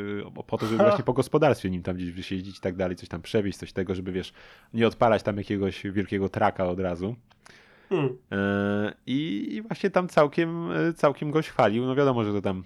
[0.47, 0.85] po to, żeby Ha.
[0.89, 3.95] właśnie po gospodarstwie nim tam gdzieś wysiedzieć i tak dalej, coś tam przewieźć, coś tego,
[3.95, 4.33] żeby wiesz,
[4.75, 7.17] nie odpalać tam jakiegoś wielkiego traka od razu.
[7.91, 8.17] Hmm.
[8.33, 11.87] E, I, I właśnie tam całkiem, e, całkiem goś chwalił.
[11.87, 12.65] No wiadomo, że to tam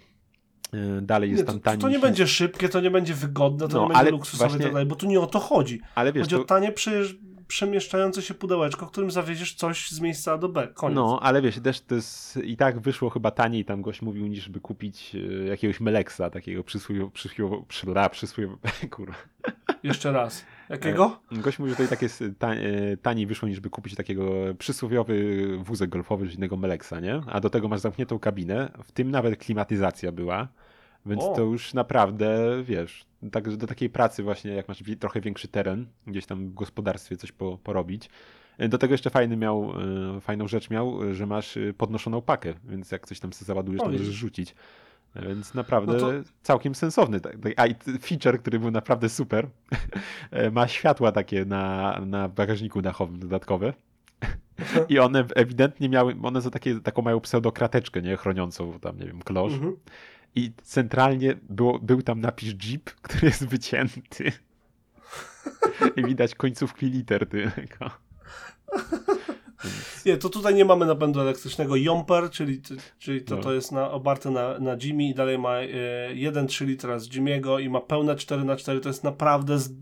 [0.73, 1.81] e, dalej jest Nie, tam to, tani.
[1.83, 4.65] to nie będzie szybkie, to nie będzie wygodne, to No, nie będzie luksusowe i właśnie-
[4.65, 5.81] tak dalej, bo tu nie o to chodzi.
[5.95, 7.17] Ale wiesz, Chodzi o to, tanie przejeżdż-
[7.49, 10.69] przemieszczające się pudełeczko, którym zawieziesz coś z miejsca A do B.
[10.75, 10.95] Koniec.
[10.97, 14.49] no, ale wiesz, też to jest, i tak wyszło chyba taniej, tam gość mówił, niż
[14.49, 15.17] by kupić
[15.49, 18.57] jakiegoś Meleksa, takiego przysłowiowo, przysłowiowo, przysłowiowo, przysłowiowo,
[18.97, 19.15] kurwa.
[19.83, 20.45] Jeszcze raz.
[20.69, 21.21] Jakiego?
[21.33, 24.25] Gość mówił, że to i tak jest ta, e, taniej wyszło, niż by kupić takiego
[24.59, 27.21] przysłowiowy wózek golfowy, czy innego Meleksa, nie?
[27.27, 30.49] A do tego masz zamkniętą kabinę, w tym nawet klimatyzacja była,
[31.07, 31.35] więc O.
[31.35, 36.27] to już naprawdę, wiesz, tak, do takiej pracy właśnie, jak masz trochę większy teren, gdzieś
[36.27, 38.11] tam w gospodarstwie coś po, porobić.
[38.59, 39.73] E, Do tego jeszcze fajny miał,
[40.17, 43.47] e, fajną rzecz miał, e, że masz e, podnoszoną pakę, więc jak coś tam sobie
[43.47, 44.55] załadujesz, to możesz rzucić.
[45.17, 47.21] Więc naprawdę No to- całkiem sensowny.
[47.57, 49.49] A i feature, który był naprawdę super,
[50.53, 53.73] ma światła takie na, na bagażniku dachowym dodatkowe.
[54.89, 59.23] I one ewidentnie miały, one są takie, taką mają pseudokrateczkę, nie, chroniącą tam, nie wiem,
[59.23, 59.53] klosz.
[59.53, 59.77] Mhm.
[60.35, 64.33] I centralnie było, był tam napis Jeep, który jest wycięty.
[65.97, 67.91] I widać końcówki liter tylko.
[69.65, 70.05] Więc...
[70.05, 71.77] Nie, to tutaj nie mamy napędu elektrycznego.
[71.77, 72.63] Jumper, czyli,
[72.99, 73.43] czyli to, No.
[73.43, 75.67] to jest na, oparte na, na Jimmy i dalej ma e,
[76.15, 78.81] 1,3 litra z Jimmy'ego i ma pełne 4x4.
[78.81, 79.73] To jest naprawdę z,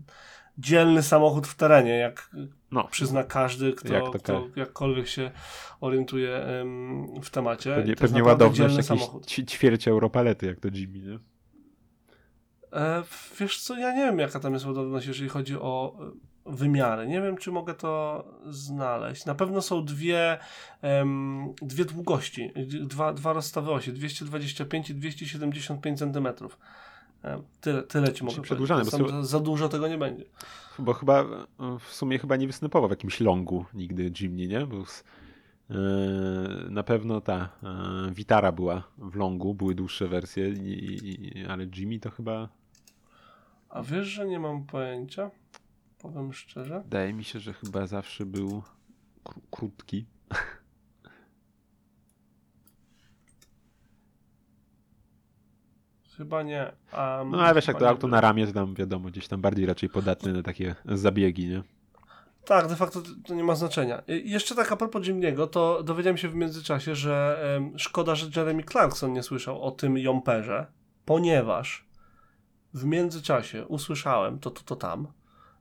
[0.57, 2.29] dzielny samochód w terenie, jak
[2.71, 5.31] No, przyzna każdy, kto, Jak to kto jakkolwiek się
[5.81, 6.45] orientuje
[7.23, 7.75] w temacie.
[7.75, 9.25] pewnie, pewnie ładowność jakieś samochód.
[9.27, 11.19] ćwierć europalety, jak to Jimmy, nie?
[12.73, 13.03] E,
[13.39, 15.97] wiesz co, ja nie wiem jaka tam jest ładowność, jeżeli chodzi o
[16.45, 17.07] wymiary.
[17.07, 19.25] Nie wiem, czy mogę to znaleźć.
[19.25, 20.37] Na pewno są dwie,
[20.81, 22.51] em, dwie długości,
[22.81, 26.27] dwa, dwa rozstawy osi, 225 i 275 cm.
[27.23, 29.11] E, tyle, tyle ci mogę przedłużane, powiedzieć.
[29.11, 30.25] bo za, za dużo tego nie będzie.
[30.79, 31.25] Bo chyba
[31.79, 34.67] w sumie chyba nie występował w jakimś longu nigdy Jimny, nie?
[34.85, 35.03] Z,
[35.69, 35.73] e,
[36.69, 40.53] na pewno ta e, Vitara była w longu, były dłuższe wersje,
[41.49, 42.49] ale Jimmy to chyba
[43.69, 45.31] A wiesz, że nie mam pojęcia?
[46.03, 46.81] Powiem szczerze.
[46.83, 48.63] wydaje mi się, że chyba zawsze był
[49.25, 50.05] kró- krótki.
[56.17, 56.71] Chyba nie.
[56.93, 59.65] Um, No ale wiesz, jak to auto na ramię, to tam wiadomo, gdzieś tam bardziej
[59.65, 61.63] raczej podatny na takie zabiegi, nie?
[62.45, 64.01] Tak, de facto to, nie ma znaczenia.
[64.07, 68.27] I jeszcze tak a propos Jimniego, to dowiedziałem się w międzyczasie, że em, szkoda, że
[68.35, 70.65] Jeremy Clarkson nie słyszał o tym Jomperze,
[71.05, 71.85] ponieważ
[72.73, 75.07] w międzyczasie usłyszałem, to, to, to tam,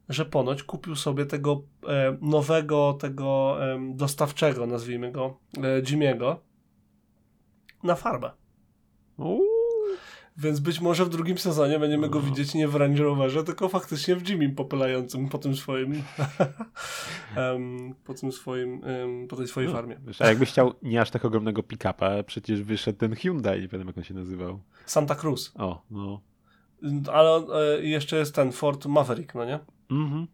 [0.09, 5.83] że ponoć kupił sobie tego e, nowego, tego em, dostawczego, nazwijmy go, e,
[7.83, 8.31] na farbę.
[9.17, 9.43] Uuu,
[10.37, 12.25] Więc być może w drugim sezonie będziemy go No.
[12.25, 15.93] widzieć nie w Range Roverze, tylko faktycznie w Jimmy popylającym po tym swoim
[17.37, 19.97] em, po tym swoim em, po tej swojej no, farmie.
[20.07, 23.87] Wiesz, a jakbyś chciał nie aż tak ogromnego pick-upa, przecież wyszedł ten Hyundai, nie wiem
[23.87, 24.61] jak on się nazywał.
[24.87, 25.53] Santa Cruz.
[25.57, 26.21] O, no.
[27.13, 29.59] Ale e, jeszcze jest ten Ford Maverick, no nie?
[29.93, 30.27] Mhm.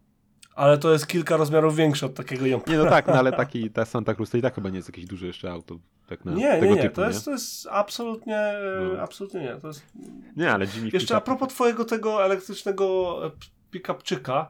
[0.55, 2.77] Ale to jest kilka rozmiarów większy od takiego Jumpera.
[2.77, 4.89] Nie no tak, no ale taki, ta Santa Cruz to i tak chyba nie jest
[4.89, 5.79] jakieś duże jeszcze auto.
[6.07, 9.01] Tak na Nie, tego nie, nie, typu, to jest, to jest absolutnie, e, No.
[9.01, 9.55] absolutnie nie.
[9.55, 9.85] To jest...
[10.35, 13.31] Nie, ale Jimmy Jeszcze a propos twojego tego elektrycznego e,
[13.71, 14.45] pick-upczyka,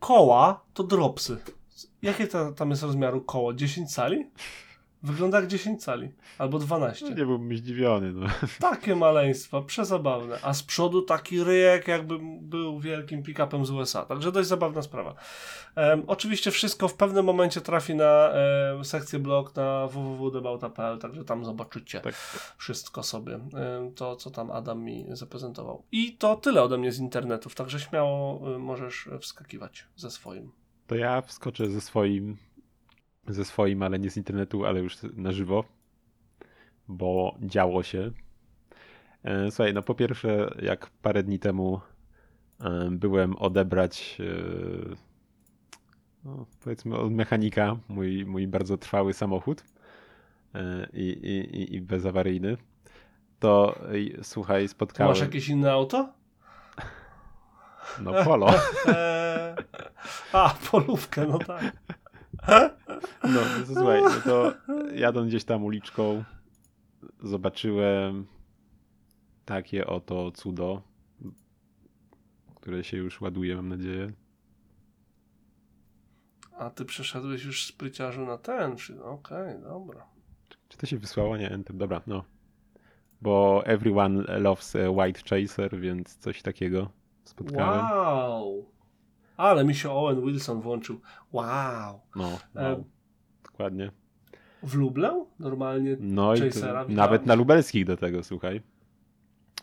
[0.00, 1.36] koła to dropsy.
[2.02, 3.54] Jakie ta, tam jest rozmiaru koło?
[3.54, 4.30] 10 cali?
[5.04, 6.08] Wygląda jak 10 cali.
[6.38, 7.04] Albo 12.
[7.04, 8.26] No, nie byłbym zdziwiony, no.
[8.60, 10.38] Takie maleństwa, przezabawne.
[10.42, 14.04] A z przodu taki ryjek, jakby był wielkim pick-upem z USA.
[14.04, 15.14] Także dość zabawna sprawa.
[15.76, 21.44] Em, oczywiście wszystko w pewnym momencie trafi na em, sekcję blog na www.debauta.pl, także tam
[21.44, 22.14] zobaczycie Tak.
[22.58, 25.82] wszystko sobie, em, to co tam Adam mi zaprezentował.
[25.92, 30.52] I to tyle ode mnie z internetów, także śmiało możesz wskakiwać ze swoim.
[30.86, 32.36] To ja wskoczę ze swoim,
[33.28, 35.64] ze swoim, ale nie z internetu, ale już na żywo,
[36.88, 38.10] bo działo się.
[39.24, 41.80] E, Słuchaj, no po pierwsze, jak parę dni temu
[42.60, 44.94] e, byłem odebrać, e,
[46.24, 49.64] no, powiedzmy, od mechanika mój, mój bardzo trwały samochód
[50.92, 52.56] i, i, i- bezawaryjny,
[53.40, 53.78] to
[54.22, 55.10] słuchaj, spotkałem.
[55.10, 56.12] masz jakieś inne auto?
[58.00, 58.46] No polo.
[60.32, 61.64] A, polówkę, no tak.
[62.48, 62.70] No,
[63.24, 64.54] no to słuchaj, no to
[64.94, 66.24] jadąc gdzieś tam uliczką,
[67.22, 68.26] zobaczyłem
[69.44, 70.82] takie oto cudo,
[72.54, 74.12] które się już ładuje, mam nadzieję.
[76.58, 80.06] A ty przeszedłeś już z pryciarzu na ten, czy okej, dobra.
[80.68, 81.36] Czy to się wysłało?
[81.36, 82.24] Nie, enter, dobra, no.
[83.22, 86.90] Bo everyone loves white chaser, więc coś takiego
[87.24, 87.84] spotkałem.
[87.84, 88.73] Wow!
[89.36, 91.00] Ale mi się Owen Wilson włączył.
[91.32, 92.00] Wow!
[92.16, 92.84] No, E,
[93.44, 93.90] dokładnie.
[94.62, 95.24] W Lublę?
[95.38, 95.96] Normalnie.
[96.00, 98.60] No i Chasera nawet na lubelskich do tego, słuchaj.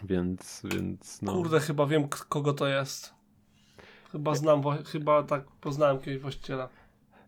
[0.03, 1.33] Więc, więc no.
[1.33, 3.13] Kurde, chyba wiem, kogo to jest.
[4.11, 6.69] Chyba znam, chyba tak poznałem kiedyś właściciela.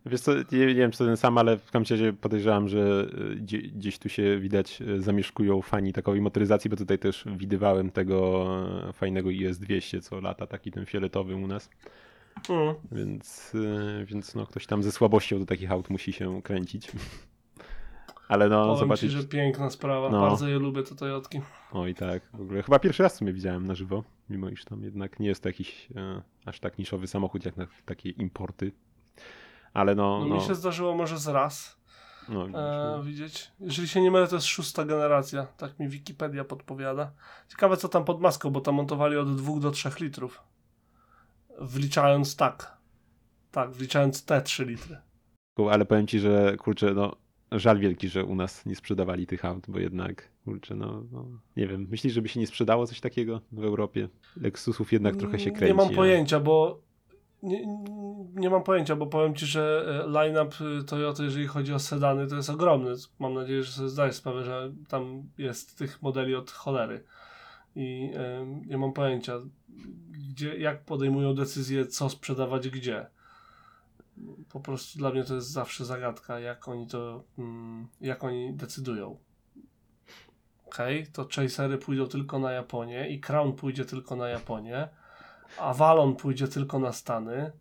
[0.06, 3.06] Wiesz co, nie, nie wiem czy to ten sam, ale w każdym razie podejrzewam, że
[3.36, 8.46] gdzie, gdzieś tu się widać y, zamieszkują fani takowej motoryzacji, bo tutaj też widywałem tego
[8.88, 11.70] e, fajnego IS-200, co lata, taki ten fioletowy u nas,
[12.48, 12.74] Mm.
[12.92, 16.90] więc, y, więc no ktoś tam ze słabością do takich aut musi się kręcić.
[18.28, 20.10] Ale no Powiem zobaczyć, ci, że piękna sprawa.
[20.10, 20.20] No.
[20.20, 21.40] Bardzo je lubię, te Toyotki.
[21.72, 25.20] oj tak, w ogóle chyba pierwszy raz sumie widziałem na żywo, mimo iż tam jednak
[25.20, 28.72] nie jest to jakiś e, aż tak niszowy samochód jak na takie importy.
[29.72, 31.84] Ale no, No, no, Mi się zdarzyło może z raz
[32.28, 33.02] no, e, no.
[33.02, 33.52] widzieć.
[33.60, 35.46] Jeżeli się nie mylę, to jest szósta generacja.
[35.56, 37.12] Tak mi Wikipedia podpowiada.
[37.48, 40.42] Ciekawe, co tam pod maską, bo tam montowali od 2 do 3 litrów.
[41.60, 42.78] Wliczając tak.
[43.50, 44.96] Tak, wliczając te 3 litry.
[45.70, 47.16] ale powiem ci, że kurczę, no
[47.52, 51.26] żal wielki, że u nas nie sprzedawali tych aut, bo jednak, kurczę, no, no
[51.56, 54.08] nie wiem, myślisz, żeby się nie sprzedało coś takiego w Europie?
[54.36, 55.76] Lexusów jednak trochę się kręci.
[55.76, 56.80] Nie mam pojęcia, bo
[57.42, 57.66] nie,
[58.34, 62.26] nie mam pojęcia, bo powiem Ci, że e, line-up y, Toyota, jeżeli chodzi o sedany,
[62.26, 62.90] to jest ogromny.
[63.18, 67.04] Mam nadzieję, że sobie zdajesz sprawę, że tam jest tych modeli od cholery.
[67.76, 68.10] I
[68.66, 69.32] nie mam pojęcia,
[70.10, 73.06] gdzie, jak podejmują decyzję, co sprzedawać gdzie.
[74.48, 79.18] Po prostu dla mnie to jest zawsze zagadka, jak oni to, mm, jak oni decydują.
[80.66, 84.88] Okej, okay, to Chasery pójdą tylko na Japonię i Crown pójdzie tylko na Japonię.
[85.58, 87.52] Avalon pójdzie tylko na Stany,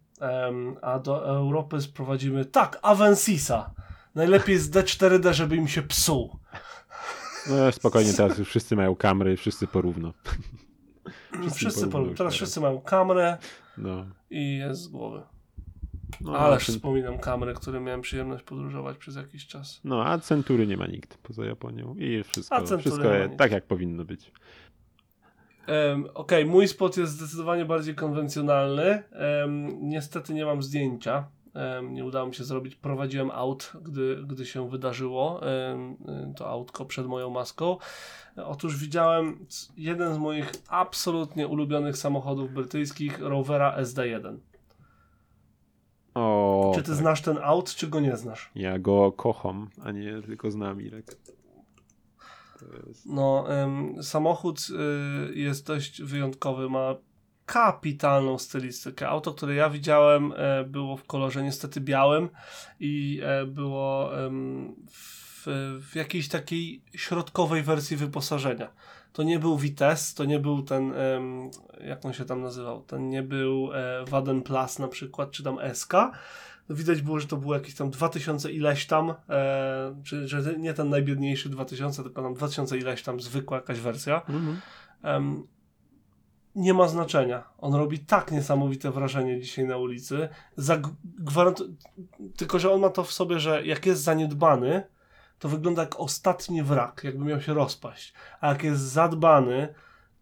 [0.82, 3.74] a do Europy sprowadzimy tak, Avensisa.
[4.16, 6.40] Najlepiej z D4D, żeby im się psuł.
[7.50, 10.14] No spokojnie, teraz już wszyscy mają kamery, wszyscy porówno.
[11.42, 12.16] Wszyscy, wszyscy porówno.
[12.16, 13.38] Teraz wszyscy mają kamerę
[13.78, 14.06] no.
[14.30, 15.22] i jest z głowy.
[16.22, 16.76] No, Ależ ten...
[16.76, 19.82] wspominam kamery, które miałem przyjemność podróżować przez jakiś czas.
[19.84, 23.04] No, a Century nie ma nikt poza Japonią i wszystko, wszystko
[23.38, 24.32] tak jak powinno być.
[25.68, 29.04] Um, Okej, okay, mój spot jest zdecydowanie bardziej konwencjonalny.
[29.42, 31.28] Um, niestety nie mam zdjęcia.
[31.84, 32.76] Nie udało mi się zrobić.
[32.76, 35.42] Prowadziłem aut, gdy, gdy się wydarzyło
[36.36, 37.78] to autko przed moją maską.
[38.36, 39.46] Otóż widziałem
[39.78, 44.38] jeden z moich absolutnie ulubionych samochodów brytyjskich, Rovera SD1.
[46.14, 46.98] O, czy ty tak.
[46.98, 48.52] znasz ten aut, czy go nie znasz?
[48.56, 51.18] Ja go kocham, a nie tylko znam Irek.
[52.88, 53.06] Jest...
[53.06, 54.60] No, ym, samochód
[55.30, 56.96] y, jest dość wyjątkowy, ma
[57.46, 59.10] kapitalną stylistykę.
[59.10, 60.36] Auto, które ja widziałem, y,
[60.68, 62.30] było w kolorze niestety białym
[62.80, 64.10] i y, było
[64.92, 65.48] w,
[65.92, 68.70] w jakiejś takiej środkowej wersji wyposażenia.
[69.14, 70.94] To nie był Vitesse, to nie był ten,
[71.88, 75.58] jak on się tam nazywał, ten nie był e, Waden Plus na przykład, czy tam
[75.74, 75.94] SK,
[76.70, 80.74] no widać było, że to było jakieś tam 2000 ileś tam, e, czy, że nie
[80.74, 84.22] ten najbiedniejszy 2000, tylko tam 2000 ileś tam zwykła jakaś wersja.
[84.30, 84.62] Mhm.
[85.04, 85.48] Um,
[86.56, 87.44] nie ma znaczenia.
[87.58, 90.30] On robi tak niesamowite wrażenie dzisiaj na ulicy.
[91.04, 91.64] Gwarant...
[92.38, 94.84] Tylko, że on ma to w sobie, że jak jest zaniedbany,
[95.40, 98.14] to wygląda jak ostatni wrak, jakby miał się rozpaść.
[98.42, 99.74] A jak jest zadbany,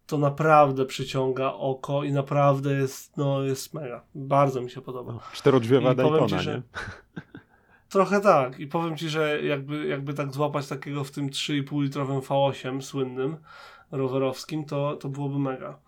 [0.08, 4.04] to naprawdę przyciąga oko i naprawdę jest, no, jest mega.
[4.16, 5.14] Bardzo mi się podoba.
[5.14, 6.62] No, czterodrzwiowa Daytona, ci, nie?
[7.90, 8.60] Trochę tak.
[8.60, 13.38] I powiem ci, że jakby, jakby tak złapać takiego w tym 3,5 litrowym V8 słynnym,
[13.92, 15.80] rowerowskim, to, to byłoby mega.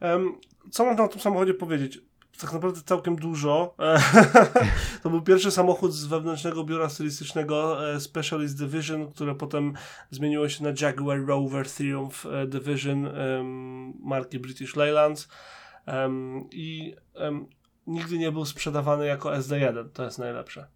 [0.00, 0.38] Um,
[0.70, 2.00] co mam na tym samochodzie powiedzieć?
[2.40, 3.74] tak naprawdę całkiem dużo.
[5.02, 9.72] to był pierwszy samochód z wewnętrznego biura stylistycznego e, Specialist Division, które potem
[10.10, 13.08] zmieniło się na Jaguar Rover Triumph e, Division
[14.00, 15.28] marki British Leyland
[16.52, 16.94] i
[17.86, 20.66] nigdy nie był sprzedawany jako SD1, to jest najlepsze.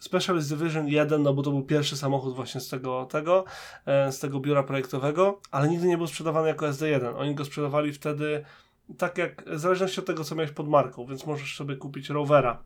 [0.00, 3.44] Specialist Division 1, no bo to był pierwszy samochód właśnie z tego, tego,
[3.86, 7.16] e, z tego biura projektowego, ale nigdy nie był sprzedawany jako SD1.
[7.16, 8.44] Oni go sprzedawali wtedy
[8.98, 12.62] tak jak, w zależności od tego, co miałeś pod marką, więc możesz sobie kupić Rovera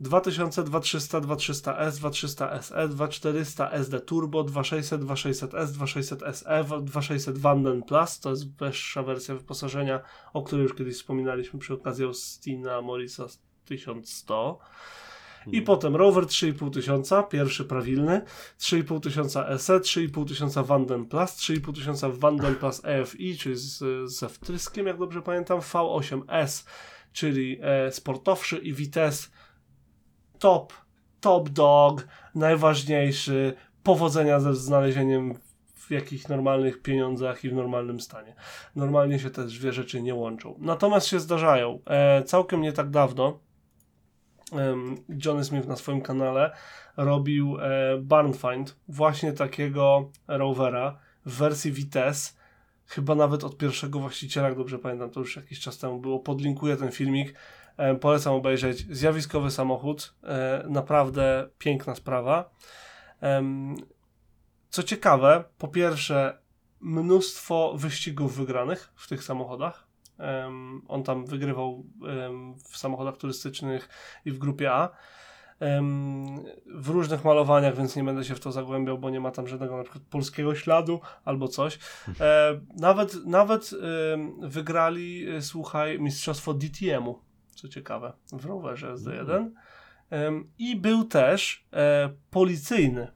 [0.00, 8.20] 2000, 2300, 2300S, 2300 SE, 2400 SD Turbo, 2600, 2600S, 2600 SE, 2600 Vanden Plus,
[8.20, 10.00] to jest wyższa wersja wyposażenia,
[10.32, 13.26] o której już kiedyś wspominaliśmy przy okazji Austina Morisa
[13.64, 14.58] 1100.
[15.52, 18.22] I potem rower 3,5 tysiąca, pierwszy prawilny,
[18.58, 24.28] 3,5 tysiąca SE, 3,5 tysiąca Vanden Plus, 3,5 tysiąca Vanden Plus EFI, czyli z, ze
[24.28, 26.66] wtryskiem, jak dobrze pamiętam, V8S,
[27.12, 29.28] czyli e, sportowszy i Vitesse
[30.38, 30.72] top,
[31.20, 35.34] top dog, najważniejszy, powodzenia ze znalezieniem
[35.74, 38.34] w jakichś normalnych pieniądzach i w normalnym stanie.
[38.76, 40.54] Normalnie się te dwie rzeczy nie łączą.
[40.58, 41.80] Natomiast się zdarzają.
[41.86, 43.45] E, całkiem nie tak dawno
[45.24, 46.56] Johnny Smith na swoim kanale
[46.96, 52.32] robił e, Barnfind, właśnie takiego rowera w wersji Vitesse,
[52.86, 56.18] chyba nawet od pierwszego właściciela, jak dobrze pamiętam, to już jakiś czas temu było.
[56.18, 57.34] Podlinkuję ten filmik,
[58.00, 58.96] polecam obejrzeć.
[58.96, 62.50] Zjawiskowy samochód, e, naprawdę piękna sprawa.
[64.70, 66.38] Co ciekawe, po pierwsze,
[66.80, 69.85] mnóstwo wyścigów wygranych w tych samochodach.
[70.18, 73.88] Um, on tam wygrywał um, w samochodach turystycznych
[74.24, 74.90] i w grupie A.
[75.60, 79.48] Um, w różnych malowaniach, więc nie będę się w to zagłębiał, bo nie ma tam
[79.48, 81.78] żadnego na przykład polskiego śladu albo coś.
[82.20, 83.70] E, nawet nawet
[84.40, 87.18] wygrali, e, słuchaj, mistrzostwo DTM-u,
[87.54, 89.50] co ciekawe, w rowerze SD1.
[90.58, 93.15] I był też e, policyjny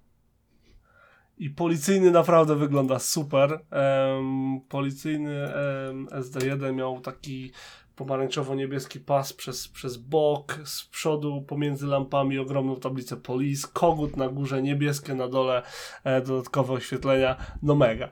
[1.41, 3.61] i policyjny naprawdę wygląda super.
[3.72, 5.53] Um, policyjny
[5.88, 7.53] um, SD1 miał taki
[7.97, 14.62] pomarańczowo-niebieski pas przez, przez bok, z przodu pomiędzy lampami ogromną tablicę police, kogut na górze,
[14.62, 15.62] niebieskie na dole,
[16.05, 18.09] e, dodatkowe oświetlenia, no mega.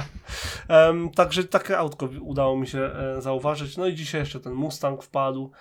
[0.88, 3.76] um, także takie autko udało mi się e, zauważyć.
[3.76, 5.52] No i dzisiaj jeszcze ten Mustang wpadł.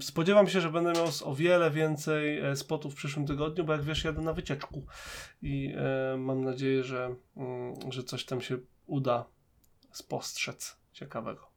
[0.00, 3.82] Spodziewam się, że będę miał o wiele więcej e, spotów w przyszłym tygodniu, bo jak
[3.82, 4.86] wiesz, jadę na wycieczku
[5.42, 9.24] i e, mam nadzieję, że, mm, że coś tam się uda
[9.92, 11.52] spostrzec ciekawego.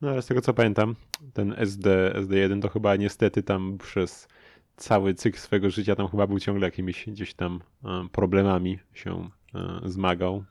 [0.00, 0.96] No ale z tego co pamiętam,
[1.32, 4.28] ten SD, SD1 to chyba niestety tam przez
[4.76, 9.30] cały cykl swojego życia tam chyba był ciągle jakimiś gdzieś tam e, problemami się
[9.84, 10.44] zmagał.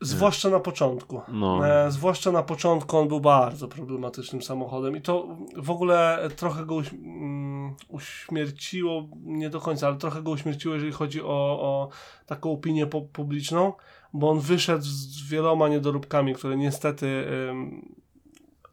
[0.00, 1.20] Zwłaszcza na początku.
[1.28, 1.68] No.
[1.68, 6.74] E, zwłaszcza na początku on był bardzo problematycznym samochodem i to w ogóle trochę go
[6.74, 11.26] uś mm, uśmierciło, nie do końca, ale trochę go uśmierciło, jeżeli chodzi o,
[11.60, 11.88] o
[12.26, 13.72] taką opinię publiczną,
[14.12, 17.24] bo on wyszedł z wieloma niedoróbkami, które niestety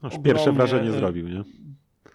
[0.02, 1.44] Aż pierwsze wrażenie zrobił, nie?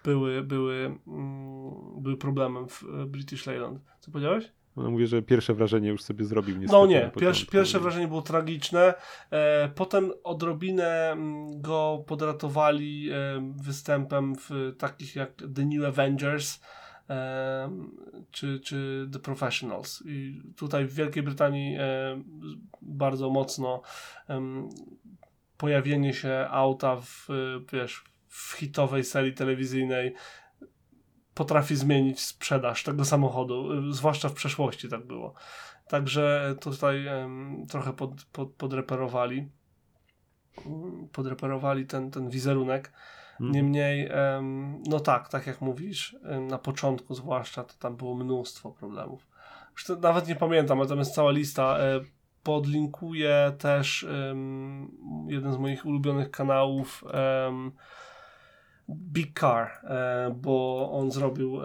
[0.04, 3.80] Były, były, mm, były problemem w British Leyland.
[4.00, 4.52] Co powiedziałeś?
[4.76, 6.56] No, mówię, że pierwsze wrażenie już sobie zrobił.
[6.60, 8.94] No nie, pierwsze, pierwsze wrażenie było tragiczne.
[9.30, 13.14] E, potem odrobinę mm, go podratowali e,
[13.56, 16.60] występem w takich jak The New Avengers
[17.10, 17.70] e,
[18.30, 20.02] czy, czy The Professionals.
[20.06, 21.76] I tutaj w Wielkiej Brytanii
[22.82, 23.82] bardzo mocno
[25.56, 27.28] pojawienie się auta w,
[27.72, 30.14] wiesz, w hitowej serii telewizyjnej
[31.34, 35.34] potrafi zmienić sprzedaż tego samochodu, zwłaszcza w przeszłości tak było.
[35.88, 39.48] Także tutaj um, trochę pod, pod, podreperowali
[41.12, 42.92] podreperowali ten, ten wizerunek.
[43.32, 43.52] Mhm.
[43.52, 49.26] Niemniej, um, no tak, tak jak mówisz, na początku zwłaszcza to tam było mnóstwo problemów.
[49.72, 51.78] Już nawet nie pamiętam, jest cała lista.
[51.78, 52.00] E,
[52.42, 54.90] podlinkuję też um,
[55.28, 57.72] jeden z moich ulubionych kanałów um,
[58.94, 61.58] Big Car, e, bo on zrobił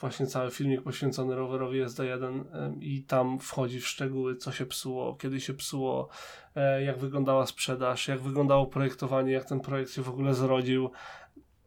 [0.00, 2.44] właśnie cały filmik poświęcony rowerowi SD1
[2.80, 6.08] i tam wchodzi w szczegóły, co się psuło, kiedy się psuło,
[6.54, 10.90] e, jak wyglądała sprzedaż, jak wyglądało projektowanie, jak ten projekt się w ogóle zrodził.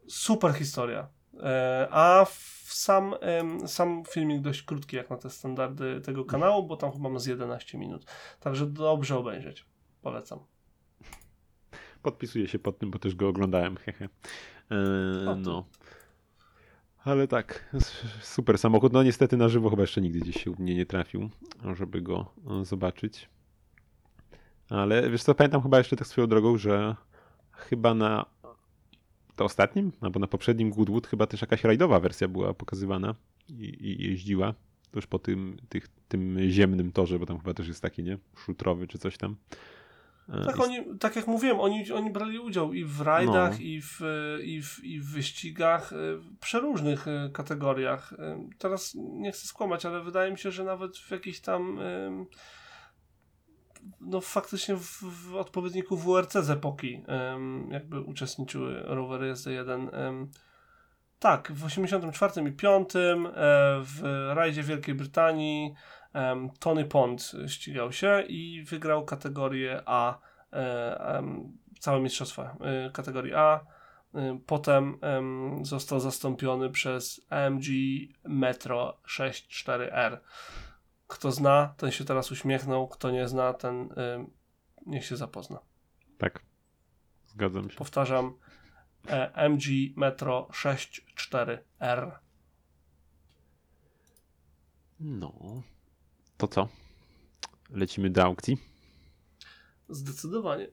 [0.08, 1.08] Super historia.
[1.42, 2.26] E, a
[2.64, 3.14] sam,
[3.66, 7.26] sam filmik dość krótki, jak na te standardy tego kanału, bo tam chyba ma z
[7.26, 8.04] 11 minut.
[8.40, 9.66] Także dobrze obejrzeć.
[10.02, 10.38] Polecam.
[12.02, 13.76] Podpisuję się pod tym, bo też go oglądałem.
[14.72, 15.64] Eee, no.
[17.04, 17.76] Ale tak,
[18.20, 18.92] super samochód.
[18.92, 21.30] No niestety na żywo chyba jeszcze nigdy gdzieś się mnie nie trafił,
[21.76, 23.28] żeby go e, zobaczyć.
[24.68, 26.96] Ale wiesz co, pamiętam chyba jeszcze tak swoją drogą, że
[27.52, 28.26] chyba na
[29.36, 33.14] to ostatnim, albo na poprzednim Goodwood chyba też jakaś rajdowa wersja była pokazywana
[33.48, 34.54] i, i jeździła.
[34.94, 38.18] Już po tym, tych, tym ziemnym torze, bo tam chyba też jest taki, nie?
[38.36, 39.36] Szutrowy czy coś tam.
[40.32, 43.64] E, tak, oni, tak jak mówiłem, oni, oni brali udział i w rajdach, no.
[43.64, 44.00] i, w,
[44.42, 48.14] i, w, i w wyścigach, e, w przeróżnych e, kategoriach.
[48.58, 51.78] Teraz nie chcę skłamać, ale wydaje mi się, że nawet w jakichś tam
[54.00, 57.04] no faktycznie w, w odpowiedniku WRC z epoki
[57.70, 59.88] jakby uczestniczyły rowery SD1.
[61.18, 62.90] Tak, w 84 i 5
[63.82, 64.00] w
[64.34, 65.74] rajdzie Wielkiej Brytanii
[66.14, 70.18] um, Tony Pond ścigał się i wygrał kategorię A,
[70.52, 73.60] um, całe mistrzostwo e, kategorii A.
[74.46, 77.64] Potem um, został zastąpiony przez AMG
[78.24, 80.18] Metro 64R.
[81.06, 83.88] Kto zna, ten się teraz uśmiechnął, kto nie zna, ten
[84.86, 85.58] niech się zapozna.
[86.18, 86.42] Tak,
[87.26, 87.76] zgadzam się.
[87.76, 88.34] Powtarzam,
[89.34, 92.18] MG Metro 64R.
[95.00, 95.62] No,
[96.42, 96.68] to co?
[97.70, 98.58] Lecimy do aukcji?
[99.88, 100.68] Zdecydowanie.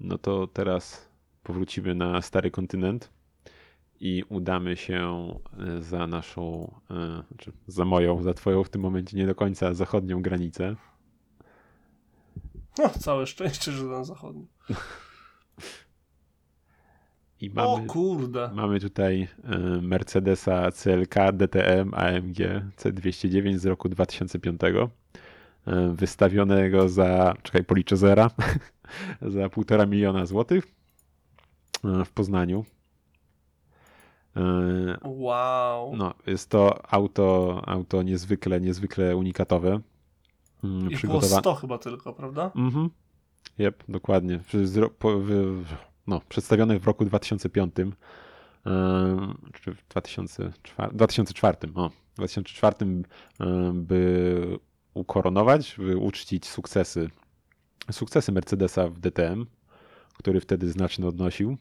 [0.00, 1.08] No to teraz
[1.42, 3.10] powrócimy na stary kontynent
[4.00, 9.16] i udamy się e, za naszą, e, znaczy za moją, za twoją w tym momencie
[9.16, 10.76] nie do końca zachodnią granicę.
[12.78, 14.46] No, całe szczęście, że na zachodnią.
[17.40, 18.50] I mamy, o kurde.
[18.54, 22.36] Mamy tutaj e, Mercedesa CLK DTM AMG
[22.76, 24.88] C209 z roku 2005 e,
[25.94, 28.30] wystawionego za, czekaj, policzę zera,
[29.34, 30.64] za półtora miliona złotych
[31.84, 32.64] e, w Poznaniu.
[35.04, 35.96] Wow.
[35.96, 39.80] No, jest to auto, auto niezwykle, niezwykle unikatowe.
[40.90, 42.50] I było 100 chyba tylko, prawda?
[42.56, 42.90] Mhm.
[43.58, 44.40] Jep, dokładnie
[46.06, 47.74] no, przedstawionych w roku 2005,
[49.52, 52.76] czy w 2004, 2004, o, 2004
[53.74, 54.58] by
[54.94, 57.10] ukoronować, by uczcić sukcesy,
[57.90, 59.46] sukcesy Mercedesa w DTM,
[60.18, 61.56] który wtedy znacznie odnosił.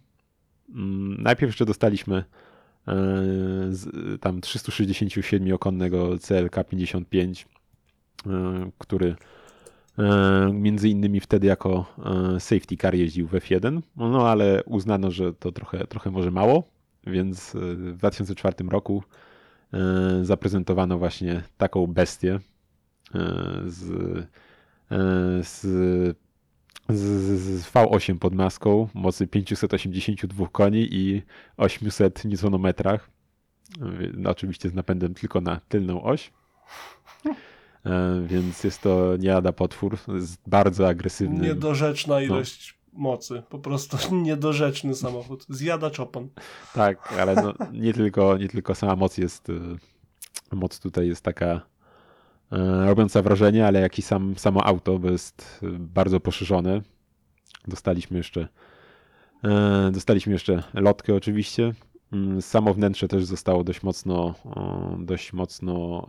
[0.69, 2.23] Mm, najpierw jeszcze dostaliśmy
[2.87, 2.93] e,
[4.21, 7.47] tam 367-konnego CLK 55,
[8.25, 9.15] e, który
[10.53, 11.85] między innymi wtedy jako
[12.35, 16.63] e, safety car jeździł w F1, no ale uznano, że to trochę, trochę może mało,
[17.07, 19.03] więc e, w 2004 roku
[19.73, 19.79] e,
[20.25, 22.39] zaprezentowano właśnie taką bestię e,
[23.65, 23.91] z,
[24.91, 25.61] e, z,
[26.89, 31.21] z, z V8 pod maską, mocy 582 koni i
[31.57, 32.73] 800 Nm.
[34.13, 36.31] No, oczywiście z napędem tylko na tylną oś.
[37.85, 41.47] E, Więc jest to nie lada potwór, jest bardzo agresywny.
[41.47, 43.43] Niedorzeczna ilość mocy.
[43.49, 45.45] Po prostu niedorzeczny samochód.
[45.49, 46.29] Zjada opon.
[46.73, 49.49] Tak, ale no, nie, tylko, nie tylko sama moc jest.
[49.49, 49.59] y,
[50.51, 51.61] Moc tutaj jest taka
[52.51, 56.81] e, robiąca wrażenie, ale jak i sam, samo auto bo jest bardzo poszerzone.
[57.67, 58.47] Dostaliśmy jeszcze.
[59.43, 61.73] e, Dostaliśmy jeszcze lotkę oczywiście.
[62.13, 64.35] Mm, Samo wnętrze też zostało dość mocno,
[64.99, 66.05] dość mocno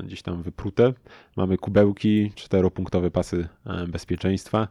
[0.00, 0.92] e, gdzieś tam wyprute.
[1.36, 4.68] Mamy kubełki, czteropunktowe pasy e, bezpieczeństwa.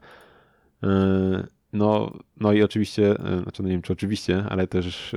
[0.84, 5.16] E, No, no i oczywiście, znaczy no nie wiem czy oczywiście, ale też,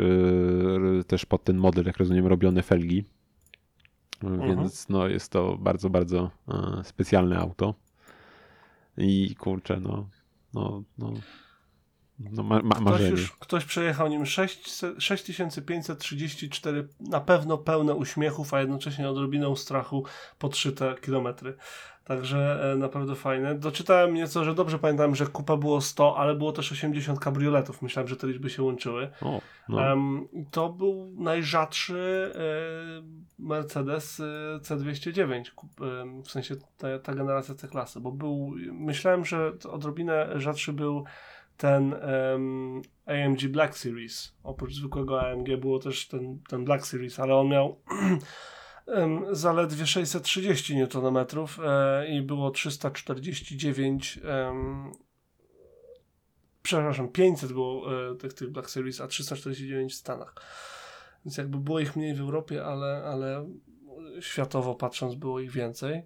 [1.07, 3.05] też pod ten model, jak rozumiem, robione felgi.
[4.25, 6.31] E, Więc no jest to bardzo, bardzo
[6.83, 7.75] specjalne auto.
[8.99, 10.09] I kurczę, no,
[10.55, 11.13] no, no,
[12.19, 18.61] no ma, ma, Ktoś już, ktoś przejechał nim 600 6534 na pewno pełne uśmiechów, a
[18.61, 20.05] jednocześnie odrobiną strachu
[20.39, 21.57] podszyte kilometry.
[22.07, 23.55] Także e, naprawdę fajne.
[23.55, 27.83] Doczytałem nieco, że dobrze pamiętam, że kupa było 100, ale było też 80 kabrioletów.
[27.83, 29.11] Myślałem, że te liczby się łączyły.
[29.23, 29.97] O, no.
[30.51, 32.43] To był najrzadszy e,
[33.39, 39.53] Mercedes e, C209, kup- em, w sensie ta, ta generacja C-klasy, bo był, myślałem, że
[39.71, 41.05] odrobinę rzadszy był
[41.57, 44.35] ten em, AMG Black Series.
[44.43, 47.81] Oprócz zwykłego AMG było też ten, ten Black Series, ale on miał
[48.87, 51.27] em, zaledwie 630 Nm
[51.65, 54.93] e, i było 349 em,
[56.63, 60.35] przepraszam, 500 było e, tych, tych Black Series, a 349 w Stanach.
[61.25, 63.47] Więc jakby było ich mniej w Europie, ale, ale
[64.21, 66.03] światowo patrząc było ich więcej.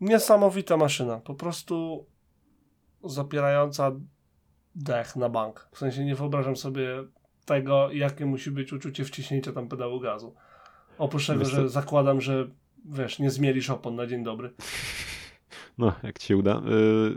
[0.00, 2.06] Niesamowita maszyna, po prostu
[3.04, 3.92] zapierająca
[4.76, 5.68] dech na bank.
[5.72, 6.88] W sensie nie wyobrażam sobie
[7.44, 10.34] tego, jakie musi być uczucie wciśnięcia tam pedału gazu.
[10.98, 12.48] Oprócz tego, że zakładam, że
[12.84, 14.50] wiesz, nie zmielisz opon na dzień dobry.
[15.78, 16.62] No, jak ci się uda.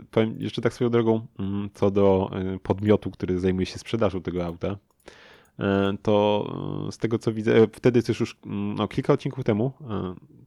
[0.00, 4.22] Y, powiem jeszcze tak swoją drogą, mm, co do y, podmiotu, który zajmuje się sprzedażą
[4.22, 5.62] tego auta, y,
[6.02, 6.46] to
[6.88, 9.72] y, z tego co widzę, wtedy też już mm, no, kilka odcinków temu,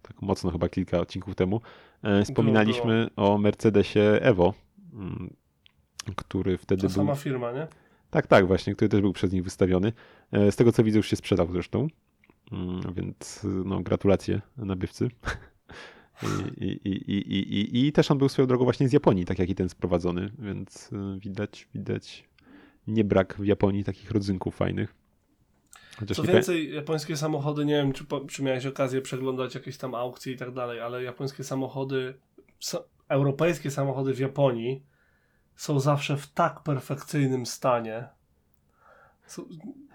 [0.01, 1.61] tak mocno chyba kilka odcinków temu,
[2.24, 4.53] wspominaliśmy o Mercedesie Evo,
[4.93, 5.34] mm,
[6.16, 6.95] który wtedy Ta był...
[6.95, 7.68] sama firma, nie?
[8.10, 9.93] Tak, tak, właśnie, który też był przez nich wystawiony.
[10.32, 11.88] E, Z tego co widzę, już się sprzedał zresztą.
[12.51, 15.10] Mm, Więc no, gratulacje nabywcy.
[16.58, 19.39] I, i, i, i, i, I też on był swoją drogą właśnie z Japonii, tak
[19.39, 22.24] jak i ten sprowadzony, więc y, widać, widać
[22.88, 24.95] nie brak w Japonii takich rodzynków fajnych.
[25.97, 30.34] Chociaż Co więcej, japońskie samochody, nie wiem, czy, czy miałeś okazję przeglądać jakieś tam aukcje
[30.34, 32.14] i tak dalej, ale japońskie samochody,
[33.10, 34.84] europejskie samochody w Japonii
[35.56, 38.08] są zawsze w tak perfekcyjnym stanie.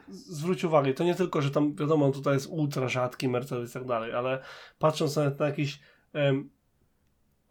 [0.08, 3.84] Zwróć uwagę, to nie tylko, że tam wiadomo, tutaj jest ultra rzadki Mercedes i tak
[3.84, 4.42] dalej, ale
[4.78, 5.80] patrząc nawet na jakieś
[6.12, 6.50] em,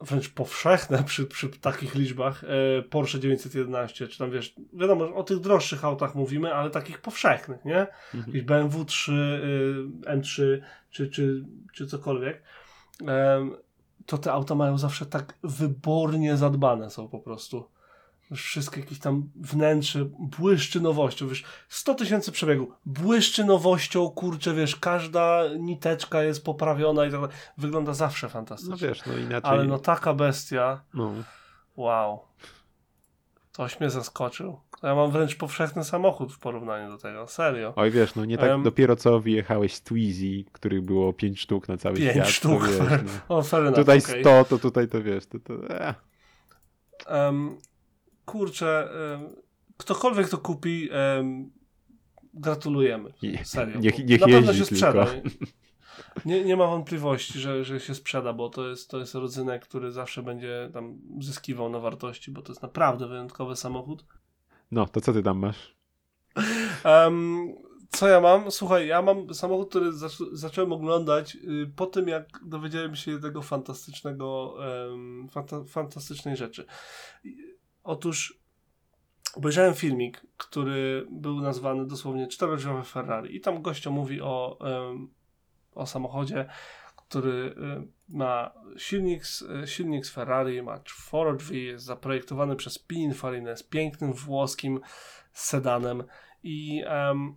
[0.01, 5.39] wręcz powszechne przy, przy takich liczbach e, Porsche 911, czy tam wiesz, wiadomo, o tych
[5.39, 7.79] droższych autach mówimy, ale takich powszechnych, nie?
[7.79, 8.23] Mhm.
[8.27, 12.43] Jakiś BMW 3, y, M3 czy, czy, czy cokolwiek,
[13.07, 13.55] em,
[14.05, 17.69] to te auta mają zawsze tak wybornie zadbane są po prostu.
[18.35, 25.41] Wszystkie jakieś tam wnętrze błyszczy nowością, wiesz, 100 tysięcy przebiegu, błyszczy nowością, kurczę, wiesz, każda
[25.59, 27.35] niteczka jest poprawiona i tak dalej.
[27.57, 28.71] Wygląda zawsze fantastycznie.
[28.71, 29.51] No wiesz, no inaczej.
[29.51, 31.11] Ale no taka bestia, no,
[31.75, 32.19] wow.
[33.51, 34.59] Toś mnie zaskoczył.
[34.83, 37.73] Ja mam wręcz powszechny samochód w porównaniu do tego, serio.
[37.75, 38.63] Oj wiesz, no nie tak Em.
[38.63, 42.27] dopiero co wyjechałeś z Twizy, których było 5 sztuk na cały Pięć świat.
[42.27, 42.67] sztuk.
[42.67, 43.35] To wiesz, no.
[43.37, 44.21] O, fair enough, Tutaj okej.
[44.23, 45.95] 100, to tutaj to wiesz, to, to eh.
[47.07, 47.57] Em,
[48.27, 48.89] kurczę,
[49.77, 51.51] ktokolwiek to kupi, em,
[52.33, 53.13] gratulujemy.
[53.43, 53.79] Serio.
[53.79, 55.05] niech- niech Na pewno się sprzeda.
[55.05, 55.29] tylko.
[56.25, 59.91] Nie, nie ma wątpliwości, że, że się sprzeda, bo to jest, to jest rodzynek, który
[59.91, 64.05] zawsze będzie tam zyskiwał na wartości, bo to jest naprawdę wyjątkowy samochód.
[64.71, 65.77] No, to co ty tam masz?
[66.83, 67.47] Em,
[67.89, 68.51] co ja mam?
[68.51, 73.41] Słuchaj, ja mam samochód, który zac- zacząłem oglądać y, po tym, jak dowiedziałem się jednego
[73.41, 74.55] fantastycznego,
[74.91, 76.65] em, fanta- fantastycznej rzeczy.
[77.87, 78.39] Otóż
[79.33, 84.59] obejrzałem filmik, który był nazwany dosłownie czterodrzwiowe Ferrari i tam gościo mówi o,
[85.75, 86.49] o samochodzie,
[86.95, 87.55] który
[88.09, 94.13] ma silnik z, silnik z Ferrari, ma czworo drzwi, jest zaprojektowany przez Pininfarina, jest pięknym
[94.13, 94.79] włoskim
[95.33, 96.03] sedanem
[96.43, 97.35] i, em,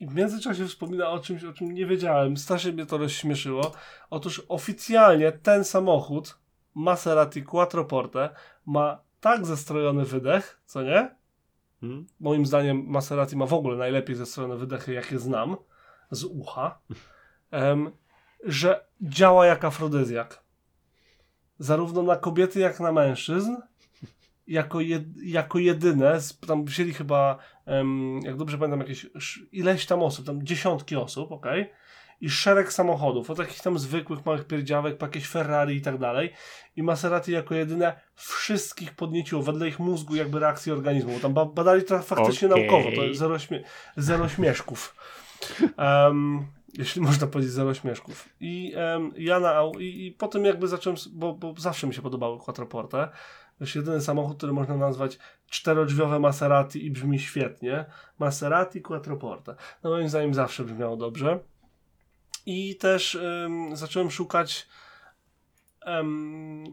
[0.00, 2.36] i w międzyczasie wspomina o czymś, o czym nie wiedziałem.
[2.36, 3.72] Strasznie mnie to rozśmieszyło.
[4.10, 6.38] Otóż oficjalnie ten samochód
[6.74, 8.34] Maserati Quattroporte
[8.66, 11.14] ma tak zestrojony wydech, co nie?
[11.80, 12.06] Hmm?
[12.20, 15.56] Moim zdaniem Maserati ma w ogóle najlepiej zestrojone wydechy, jakie znam
[16.10, 16.78] z ucha,
[17.50, 17.90] em,
[18.44, 20.44] że działa jak afrodyzjak.
[21.58, 23.56] Zarówno na kobiety, jak na mężczyzn.
[24.46, 29.06] Jako, jed, jako jedyne, tam wzięli chyba, em, jak dobrze pamiętam, jakieś
[29.52, 31.46] ileś tam osób, tam dziesiątki osób, ok?
[32.22, 36.32] I szereg samochodów, od takich tam zwykłych małych pierdziawek, po jakieś Ferrari i tak dalej.
[36.76, 41.12] I Maserati jako jedyne wszystkich podnieciło wedle ich mózgu jakby reakcji organizmu.
[41.12, 42.66] Bo tam ba- badali to faktycznie Okej.
[42.66, 43.62] naukowo, to zero, śmie-
[43.96, 44.96] zero śmieszków.
[45.76, 48.28] Em, jeśli można powiedzieć zero śmieszków.
[48.40, 52.38] I em, ja na i, i potem jakby zacząłem, bo, bo zawsze mi się podobały
[52.38, 53.08] Quattroporte.
[53.58, 55.18] To jest jedyny samochód, który można nazwać
[55.50, 57.84] czterodrzwiowe Maserati i brzmi świetnie.
[58.18, 59.54] Maserati Quattroporte.
[59.82, 61.38] No moim zdaniem zawsze brzmiało dobrze.
[62.46, 64.68] I też em, zacząłem szukać
[65.86, 66.64] em,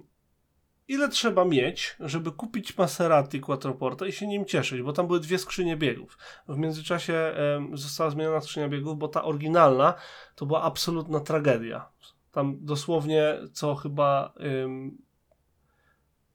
[0.87, 5.37] ile trzeba mieć, żeby kupić Maserati Quattroporte i się nim cieszyć, bo tam były dwie
[5.37, 6.17] skrzynie biegów.
[6.47, 9.93] W międzyczasie em, została zmieniona skrzynia biegów, bo ta oryginalna
[10.35, 11.89] to była absolutna tragedia.
[12.31, 14.33] Tam dosłownie co chyba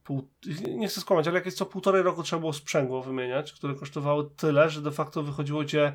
[0.04, 0.28] pół,
[0.68, 4.70] nie chcę skłamać, ale jakieś co półtorej roku trzeba było sprzęgło wymieniać, które kosztowały tyle,
[4.70, 5.92] że de facto wychodziło cię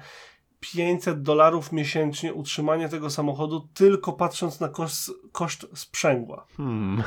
[0.60, 6.45] 500 dolarów miesięcznie utrzymanie tego samochodu, tylko patrząc na koszt, koszt sprzęgła.
[6.57, 7.03] Hmm.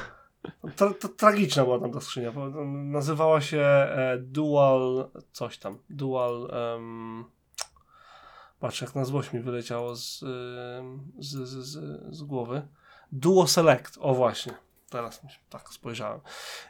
[0.76, 2.32] Tra, tra, tragiczna była tam ta skrzynia.
[2.66, 5.78] Nazywała się e, Dual coś tam.
[5.90, 6.50] Dual.
[6.74, 7.24] Um,
[8.60, 10.18] patrz, jak na złość mi wyleciało z,
[11.18, 12.68] z, z, z, z głowy.
[13.12, 13.98] Duo Select.
[14.00, 14.54] O właśnie.
[14.90, 16.20] Teraz tak spojrzałem.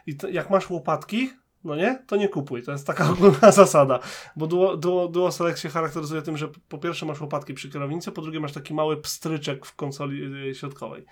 [0.07, 1.29] I to, jak masz łopatki,
[1.63, 2.63] no nie, to nie kupuj.
[2.63, 3.99] To jest taka ogólna zasada.
[4.35, 8.11] Bo Duo, Duo, Duo Select się charakteryzuje tym, że po pierwsze masz łopatki przy kierownicy,
[8.11, 11.05] po drugie masz taki mały pstryczek w konsoli y, środkowej.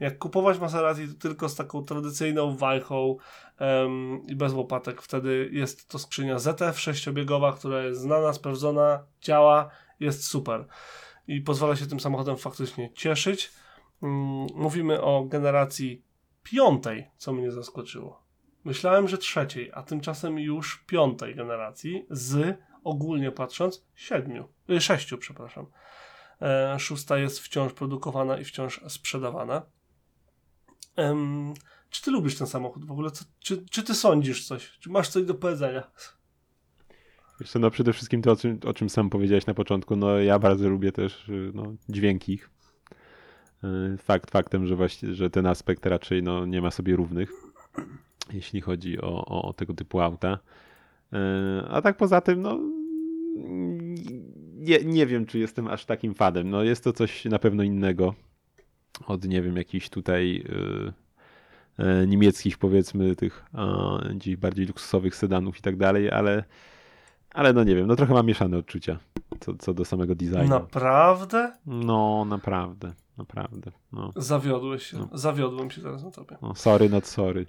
[0.00, 3.16] Jak kupować Maserati to tylko z taką tradycyjną wajchą
[3.58, 9.70] em, i bez łopatek, wtedy jest to skrzynia ZF sześciobiegowa, która jest znana, sprawdzona, działa,
[10.00, 10.66] jest super.
[11.28, 13.52] I pozwala się tym samochodem faktycznie cieszyć.
[14.02, 16.02] Mm, Mówimy o generacji
[16.42, 18.23] piątej, co mnie zaskoczyło.
[18.64, 25.66] Myślałem, że trzeciej, a tymczasem już piątej generacji z, ogólnie patrząc, siedmiu, y, sześciu, przepraszam.
[26.42, 29.62] E, szósta jest wciąż produkowana i wciąż sprzedawana.
[31.90, 33.10] Czy ty lubisz ten samochód w ogóle?
[33.10, 34.78] Co, czy, czy ty sądzisz coś?
[34.78, 35.90] Czy masz coś do powiedzenia?
[37.40, 40.38] Wiesz no przede wszystkim to, o czym, o czym sam powiedziałeś na początku, no ja
[40.38, 42.50] bardzo lubię też y, no, dźwięki ich.
[43.64, 47.30] Y, Fakt faktem, że właśnie, że ten aspekt raczej no, nie ma sobie równych,
[48.32, 50.38] jeśli chodzi o, o, o tego typu auta.
[51.12, 51.16] Y,
[51.68, 52.58] A tak poza tym, no
[54.54, 56.50] nie, nie wiem, czy jestem aż takim fanem.
[56.50, 58.14] No jest to coś na pewno innego
[59.06, 60.44] od, nie wiem, jakichś tutaj
[61.78, 63.44] y, y, niemieckich, powiedzmy, tych
[64.10, 66.44] y, gdzieś bardziej luksusowych sedanów i tak dalej, ale
[67.30, 68.98] ale no nie wiem, no trochę mam mieszane odczucia
[69.40, 70.48] co, co do samego designu.
[70.48, 71.52] Naprawdę?
[71.66, 73.70] No, naprawdę, naprawdę.
[73.92, 74.98] No, Zawiodłeś się.
[74.98, 75.08] No.
[75.12, 76.36] Zawiodłem się teraz na tobie.
[76.42, 77.46] no sorry, not sorry.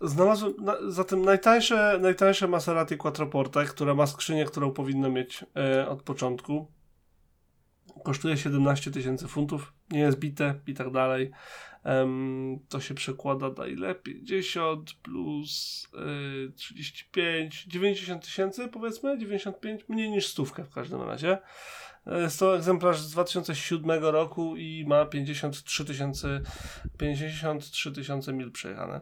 [0.00, 6.02] Znalazłem na, zatem najtańsze, najtańsze Maserati Quattroporte, które ma skrzynię, którą powinno mieć e, od
[6.02, 6.66] początku.
[8.04, 11.30] Kosztuje 17 tysięcy funtów, nie jest bite i tak dalej.
[11.84, 13.94] Em, to się przekłada na ile?
[13.94, 15.88] 50 plus
[16.48, 21.38] y, 35, 90 tysięcy powiedzmy, 95, mniej niż stówkę w każdym razie.
[22.06, 26.40] Jest to egzemplarz z 2007 roku i ma 53 tysiące
[26.98, 29.00] 53 tysiące mil przejechane.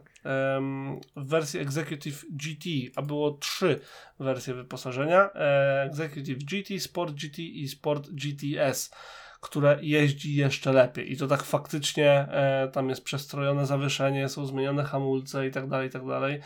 [1.15, 3.79] W wersji Executive GT, a było trzy
[4.19, 8.91] wersje wyposażenia, e, Executive GT, Sport GT i Sport GTS,
[9.41, 14.83] które jeździ jeszcze lepiej i to tak faktycznie e, tam jest przestrojone zawieszenie, są zmienione
[14.83, 16.41] hamulce i tak dalej, i tak dalej.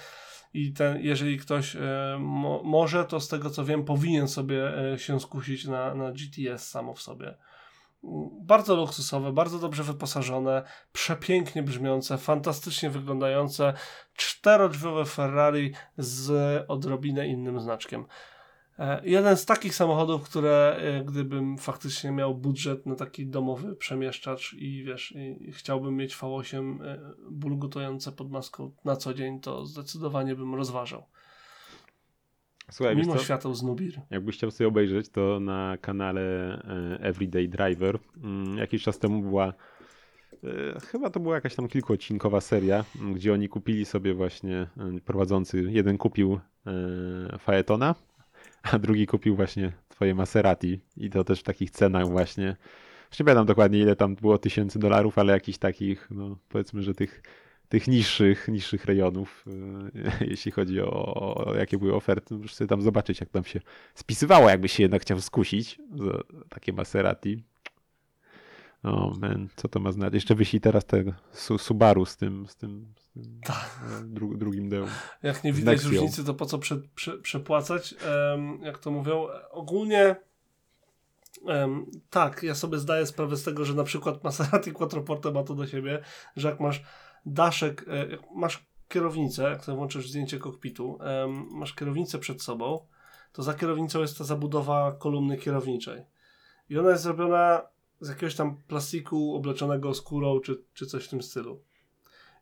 [0.55, 1.79] I ten, jeżeli ktoś e,
[2.19, 6.69] mo, może, to z tego co wiem, powinien sobie e, się skusić na, na GTS
[6.69, 7.37] samo w sobie.
[8.41, 13.73] Bardzo luksusowe, bardzo dobrze wyposażone, przepięknie brzmiące, fantastycznie wyglądające,
[14.15, 16.31] czterodrzwiowe Ferrari z
[16.67, 18.05] odrobinę innym znaczkiem.
[18.79, 24.53] E, Jeden z takich samochodów, które e, gdybym faktycznie miał budżet na taki domowy przemieszczacz
[24.53, 26.99] i wiesz, i chciałbym mieć V8 e,
[27.31, 31.05] bulgotujące pod maską na co dzień, to zdecydowanie bym rozważał.
[32.71, 34.01] Słuchaj, Mimo świateł z Nubir.
[34.09, 36.21] Jakbyś chciał sobie obejrzeć, to na kanale
[36.99, 39.53] Everyday Driver mm, jakiś czas temu była
[40.91, 44.67] chyba to była jakaś tam kilkuodcinkowa seria, gdzie oni kupili sobie właśnie
[45.05, 46.39] prowadzący, jeden kupił
[47.39, 47.95] Faetona,
[48.71, 52.55] a drugi kupił właśnie twoje Maserati i to też w takich cenach właśnie.
[53.09, 56.93] Już nie pamiętam dokładnie ile tam było tysięcy dolarów, ale jakichś takich, no powiedzmy, że
[56.93, 57.21] tych
[57.69, 61.13] tych niższych, niższych rejonów, e, jeśli chodzi o,
[61.45, 62.35] o jakie były oferty.
[62.35, 63.61] Możesz sobie tam zobaczyć, jak tam się
[63.95, 67.43] spisywało, jakby się jednak chciał skusić za takie Maserati.
[68.83, 70.13] O, man, co to ma znaczyć?
[70.13, 72.85] Jeszcze wyślij teraz tego Su- Subaru z tym, z tym,
[74.03, 74.89] dru, drugim deum.
[75.23, 75.89] Jak nie widać Nexią.
[75.89, 77.95] różnicy, to po co prze, prze, przepłacać?
[78.33, 80.15] Em, jak to mówią, ogólnie
[81.47, 85.55] em, tak, ja sobie zdaję sprawę z tego, że na przykład Maserati Quattroporte ma to
[85.55, 86.01] do siebie,
[86.35, 86.83] że jak masz
[87.25, 92.87] daszek, e, masz kierownicę, jak sobie włączysz zdjęcie kokpitu, em, masz kierownicę przed sobą,
[93.31, 96.01] to za kierownicą jest ta zabudowa kolumny kierowniczej.
[96.69, 97.61] I ona jest zrobiona
[97.99, 101.61] z jakiegoś tam plastiku obleczonego skórą, czy, czy coś w tym stylu.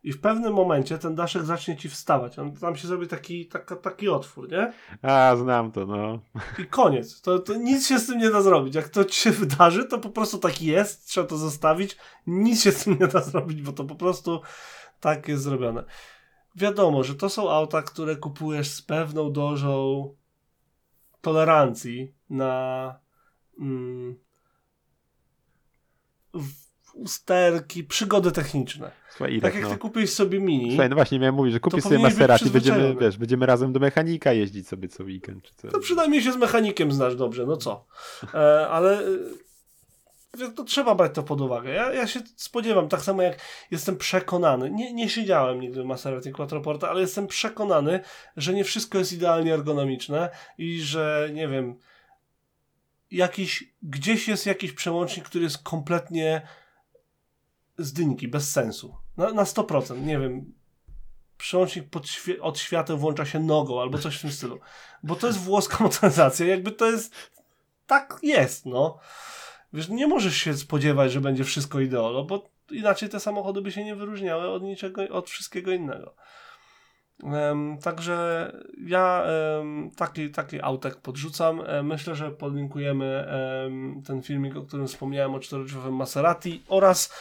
[0.04, 2.38] I w pewnym momencie ten daszek zacznie ci wstawać.
[2.38, 4.72] On, tam się zrobi taki, taka, taki otwór, nie?
[5.02, 6.18] A, znam to, no.
[6.58, 7.20] I koniec.
[7.20, 8.74] To, to nic się z tym nie da zrobić.
[8.74, 11.96] Jak to ci się wydarzy, to po prostu tak jest, trzeba to zostawić.
[12.26, 14.40] Nic się z tym nie da zrobić, bo to po prostu
[15.00, 15.84] tak jest zrobione.
[16.56, 20.08] Wiadomo, że to są auta, które kupujesz z pewną dozą
[21.20, 22.94] tolerancji na
[23.60, 24.18] mm,
[26.34, 26.63] w-
[26.94, 28.90] usterki, przygody techniczne.
[29.10, 29.70] Słuchaj, Tak jak no.
[29.70, 33.16] ty kupiłeś sobie mini, Słuchaj, no właśnie miałem mówić, że kupisz sobie Maserati, będziemy, wiesz,
[33.18, 35.68] będziemy razem do mechanika jeździć sobie co weekend, czy co.
[35.68, 37.86] To przynajmniej się z mechanikiem znasz dobrze, no co.
[38.34, 39.00] E, ale
[40.40, 41.70] e, to trzeba brać to pod uwagę.
[41.70, 43.38] Ja, ja się spodziewam, tak samo jak
[43.70, 48.00] jestem przekonany, nie, nie siedziałem nigdy w Maserati Quattroporta, ale jestem przekonany,
[48.36, 51.76] że nie wszystko jest idealnie ergonomiczne i że, nie wiem,
[53.10, 56.42] jakiś, gdzieś jest jakiś przełącznik, który jest kompletnie
[57.78, 57.92] z
[58.28, 58.96] bez sensu.
[59.16, 60.52] Na, na 100%, nie wiem,
[61.38, 64.60] przełącznik pod świe- od świateł włącza się nogą albo coś w tym stylu.
[65.02, 67.14] Bo to jest włoska motoryzacja, jakby to jest.
[67.86, 68.98] Tak jest, no.
[69.72, 73.84] Wiesz, nie możesz się spodziewać, że będzie wszystko ideolo, bo inaczej te samochody by się
[73.84, 76.14] nie wyróżniały od niczego, od wszystkiego innego.
[77.22, 78.52] Em, także
[78.86, 81.60] ja em, taki, taki autek podrzucam.
[81.66, 87.12] E, myślę, że podlinkujemy em, ten filmik, o którym wspomniałem, o czterodrzwiowym Maserati oraz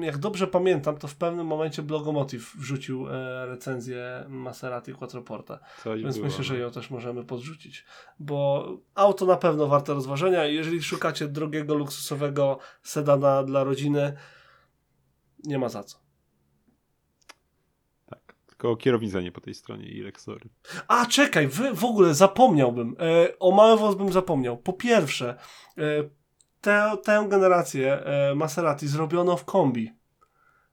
[0.00, 5.58] jak dobrze pamiętam, to w pewnym momencie Blogomotiv wrzucił e, recenzję Maserati Quattroporta.
[5.82, 6.60] Coś Więc było, myślę, że no.
[6.60, 7.84] ją też możemy podrzucić.
[8.18, 10.46] Bo auto na pewno warte rozważenia.
[10.48, 14.16] i Jeżeli szukacie drogiego, luksusowego sedana dla rodziny,
[15.44, 15.98] nie ma za co.
[18.06, 18.34] Tak.
[18.46, 20.48] Tylko kierownica nie po tej stronie, Irek, sorry.
[20.88, 22.96] A, czekaj, wy, w ogóle zapomniałbym.
[22.98, 24.56] E, o mały włos bym zapomniał.
[24.56, 25.38] Po pierwsze,
[25.78, 25.82] e,
[26.66, 29.92] tę, tę generację e, Maserati zrobiono w kombi.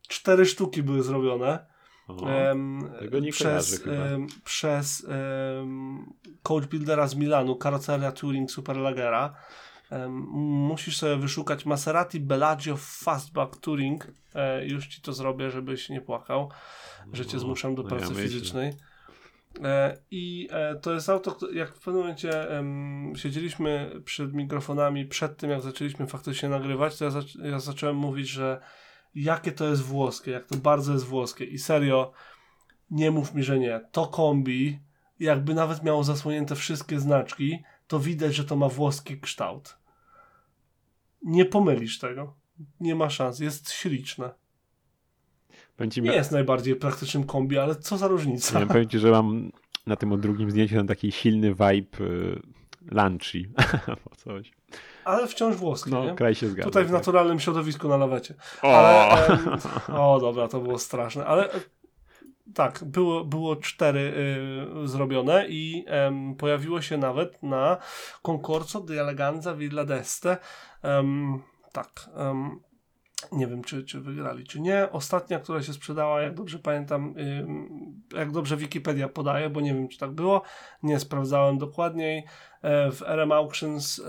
[0.07, 1.65] Cztery sztuki były zrobione.
[2.07, 2.91] O, Em,
[3.31, 6.13] przez, em, przez em,
[6.43, 9.33] coach buildera z Milanu, karoceria Touring Superlagera.
[10.69, 14.07] Musisz sobie wyszukać Maserati Bellagio Fastback Touring.
[14.35, 16.49] E, już ci to zrobię, żebyś nie płakał,
[17.13, 18.23] że cię No, zmuszam do no pracy ja myślę.
[18.23, 18.69] fizycznej.
[18.69, 18.73] E,
[20.11, 22.47] I e, to jest auto, jak w pewnym momencie
[23.15, 28.27] siedzieliśmy przed mikrofonami, przed tym jak zaczęliśmy faktycznie nagrywać, to ja, zac- ja zacząłem mówić,
[28.29, 28.61] że
[29.15, 31.45] jakie to jest włoskie, jak to bardzo jest włoskie.
[31.45, 32.11] I serio,
[32.91, 33.81] nie mów mi, że nie.
[33.91, 34.79] To kombi,
[35.19, 39.77] jakby nawet miało zasłonięte wszystkie znaczki, to widać, że to ma włoski kształt.
[41.23, 42.35] Nie pomylisz tego.
[42.79, 43.39] Nie ma szans.
[43.39, 44.42] Jest śliczne.
[45.91, 48.53] Ci, Nie jest najbardziej praktycznym kombi, ale co za różnica.
[48.53, 49.51] nie wiem, powiem ci, że mam
[49.88, 52.41] na tym drugim zdjęciu tam taki silny vibe y,
[52.91, 53.49] lunchy
[53.88, 54.51] albo coś.
[55.05, 56.15] Ale wciąż włoskie, No, nie?
[56.15, 56.69] kraj się zgadza.
[56.69, 56.93] Tutaj w tak.
[56.93, 58.34] naturalnym środowisku na lawecie.
[58.61, 58.78] O!
[58.78, 59.39] Ale, em,
[59.99, 61.59] o, dobra, to było straszne, ale e,
[62.53, 64.13] tak, było, było cztery
[64.84, 67.78] y, zrobione i em, pojawiło się nawet na
[68.21, 70.38] Concorso di Eleganza Villa d'Este.
[71.71, 71.89] Tak,
[73.32, 74.91] nie wiem, czy, czy wygrali, czy nie.
[74.91, 77.15] Ostatnia, która się sprzedała, jak dobrze pamiętam,
[78.13, 80.41] jak dobrze Wikipedia podaje, bo nie wiem, czy tak było,
[80.84, 82.26] nie sprawdzałem dokładniej.
[82.61, 84.01] E, w RM Auctions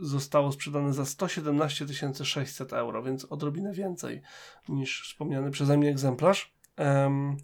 [0.00, 1.86] zostało sprzedane za 117
[2.24, 4.22] 600 euro, więc odrobinę więcej
[4.68, 6.54] niż wspomniany przeze mnie egzemplarz.
[6.76, 7.36] Em,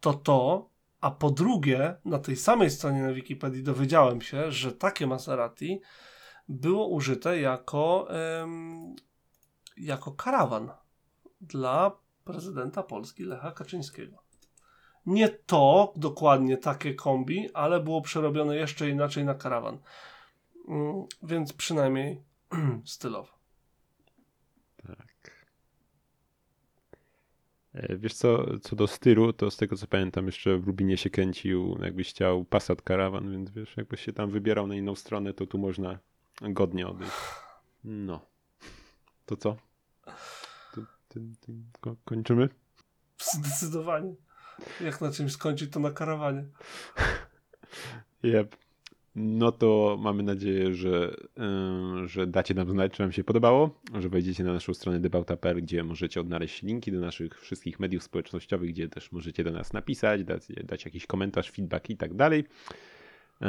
[0.00, 5.06] to to, a po drugie, na tej samej stronie na Wikipedii dowiedziałem się, że takie
[5.06, 5.80] Maserati
[6.48, 8.08] było użyte jako,
[9.80, 10.70] jako karawan
[11.40, 14.16] dla prezydenta Polski Lecha Kaczyńskiego.
[15.06, 19.78] nie to dokładnie takie kombi, ale było przerobione jeszcze inaczej na karawan.
[20.68, 22.22] Mm, Więc przynajmniej
[22.84, 23.32] stylowo.
[24.86, 25.46] Tak.
[27.74, 31.10] E, Wiesz co, co do stylu, to z tego co pamiętam, jeszcze w Lubinie się
[31.10, 35.46] kręcił, jakbyś chciał Passat Caravan, więc wiesz, jakbyś się tam wybierał na inną stronę, to
[35.46, 35.98] tu można
[36.42, 37.12] godnie odejść.
[37.84, 38.20] No.
[39.26, 39.56] To co?
[41.08, 42.48] Tym, tym ko- kończymy?
[43.18, 44.14] Zdecydowanie.
[44.80, 46.44] Jak na czymś skończyć, to na karawanie.
[48.24, 48.56] Yep.
[49.14, 54.08] No to mamy nadzieję, że, yy, że dacie nam znać, czy wam się podobało, że
[54.08, 58.88] wejdziecie na naszą stronę debauta.pl, gdzie możecie odnaleźć linki do naszych wszystkich mediów społecznościowych, gdzie
[58.88, 62.44] też możecie do nas napisać, dać, dać jakiś komentarz, feedback i tak dalej.
[63.40, 63.48] Yy,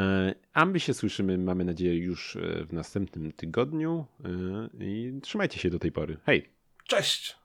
[0.53, 5.70] A my się słyszymy, mamy nadzieję, już yy, w następnym tygodniu yy, i trzymajcie się
[5.70, 6.18] do tej pory.
[6.26, 6.49] Hej!
[6.88, 7.38] Cześć!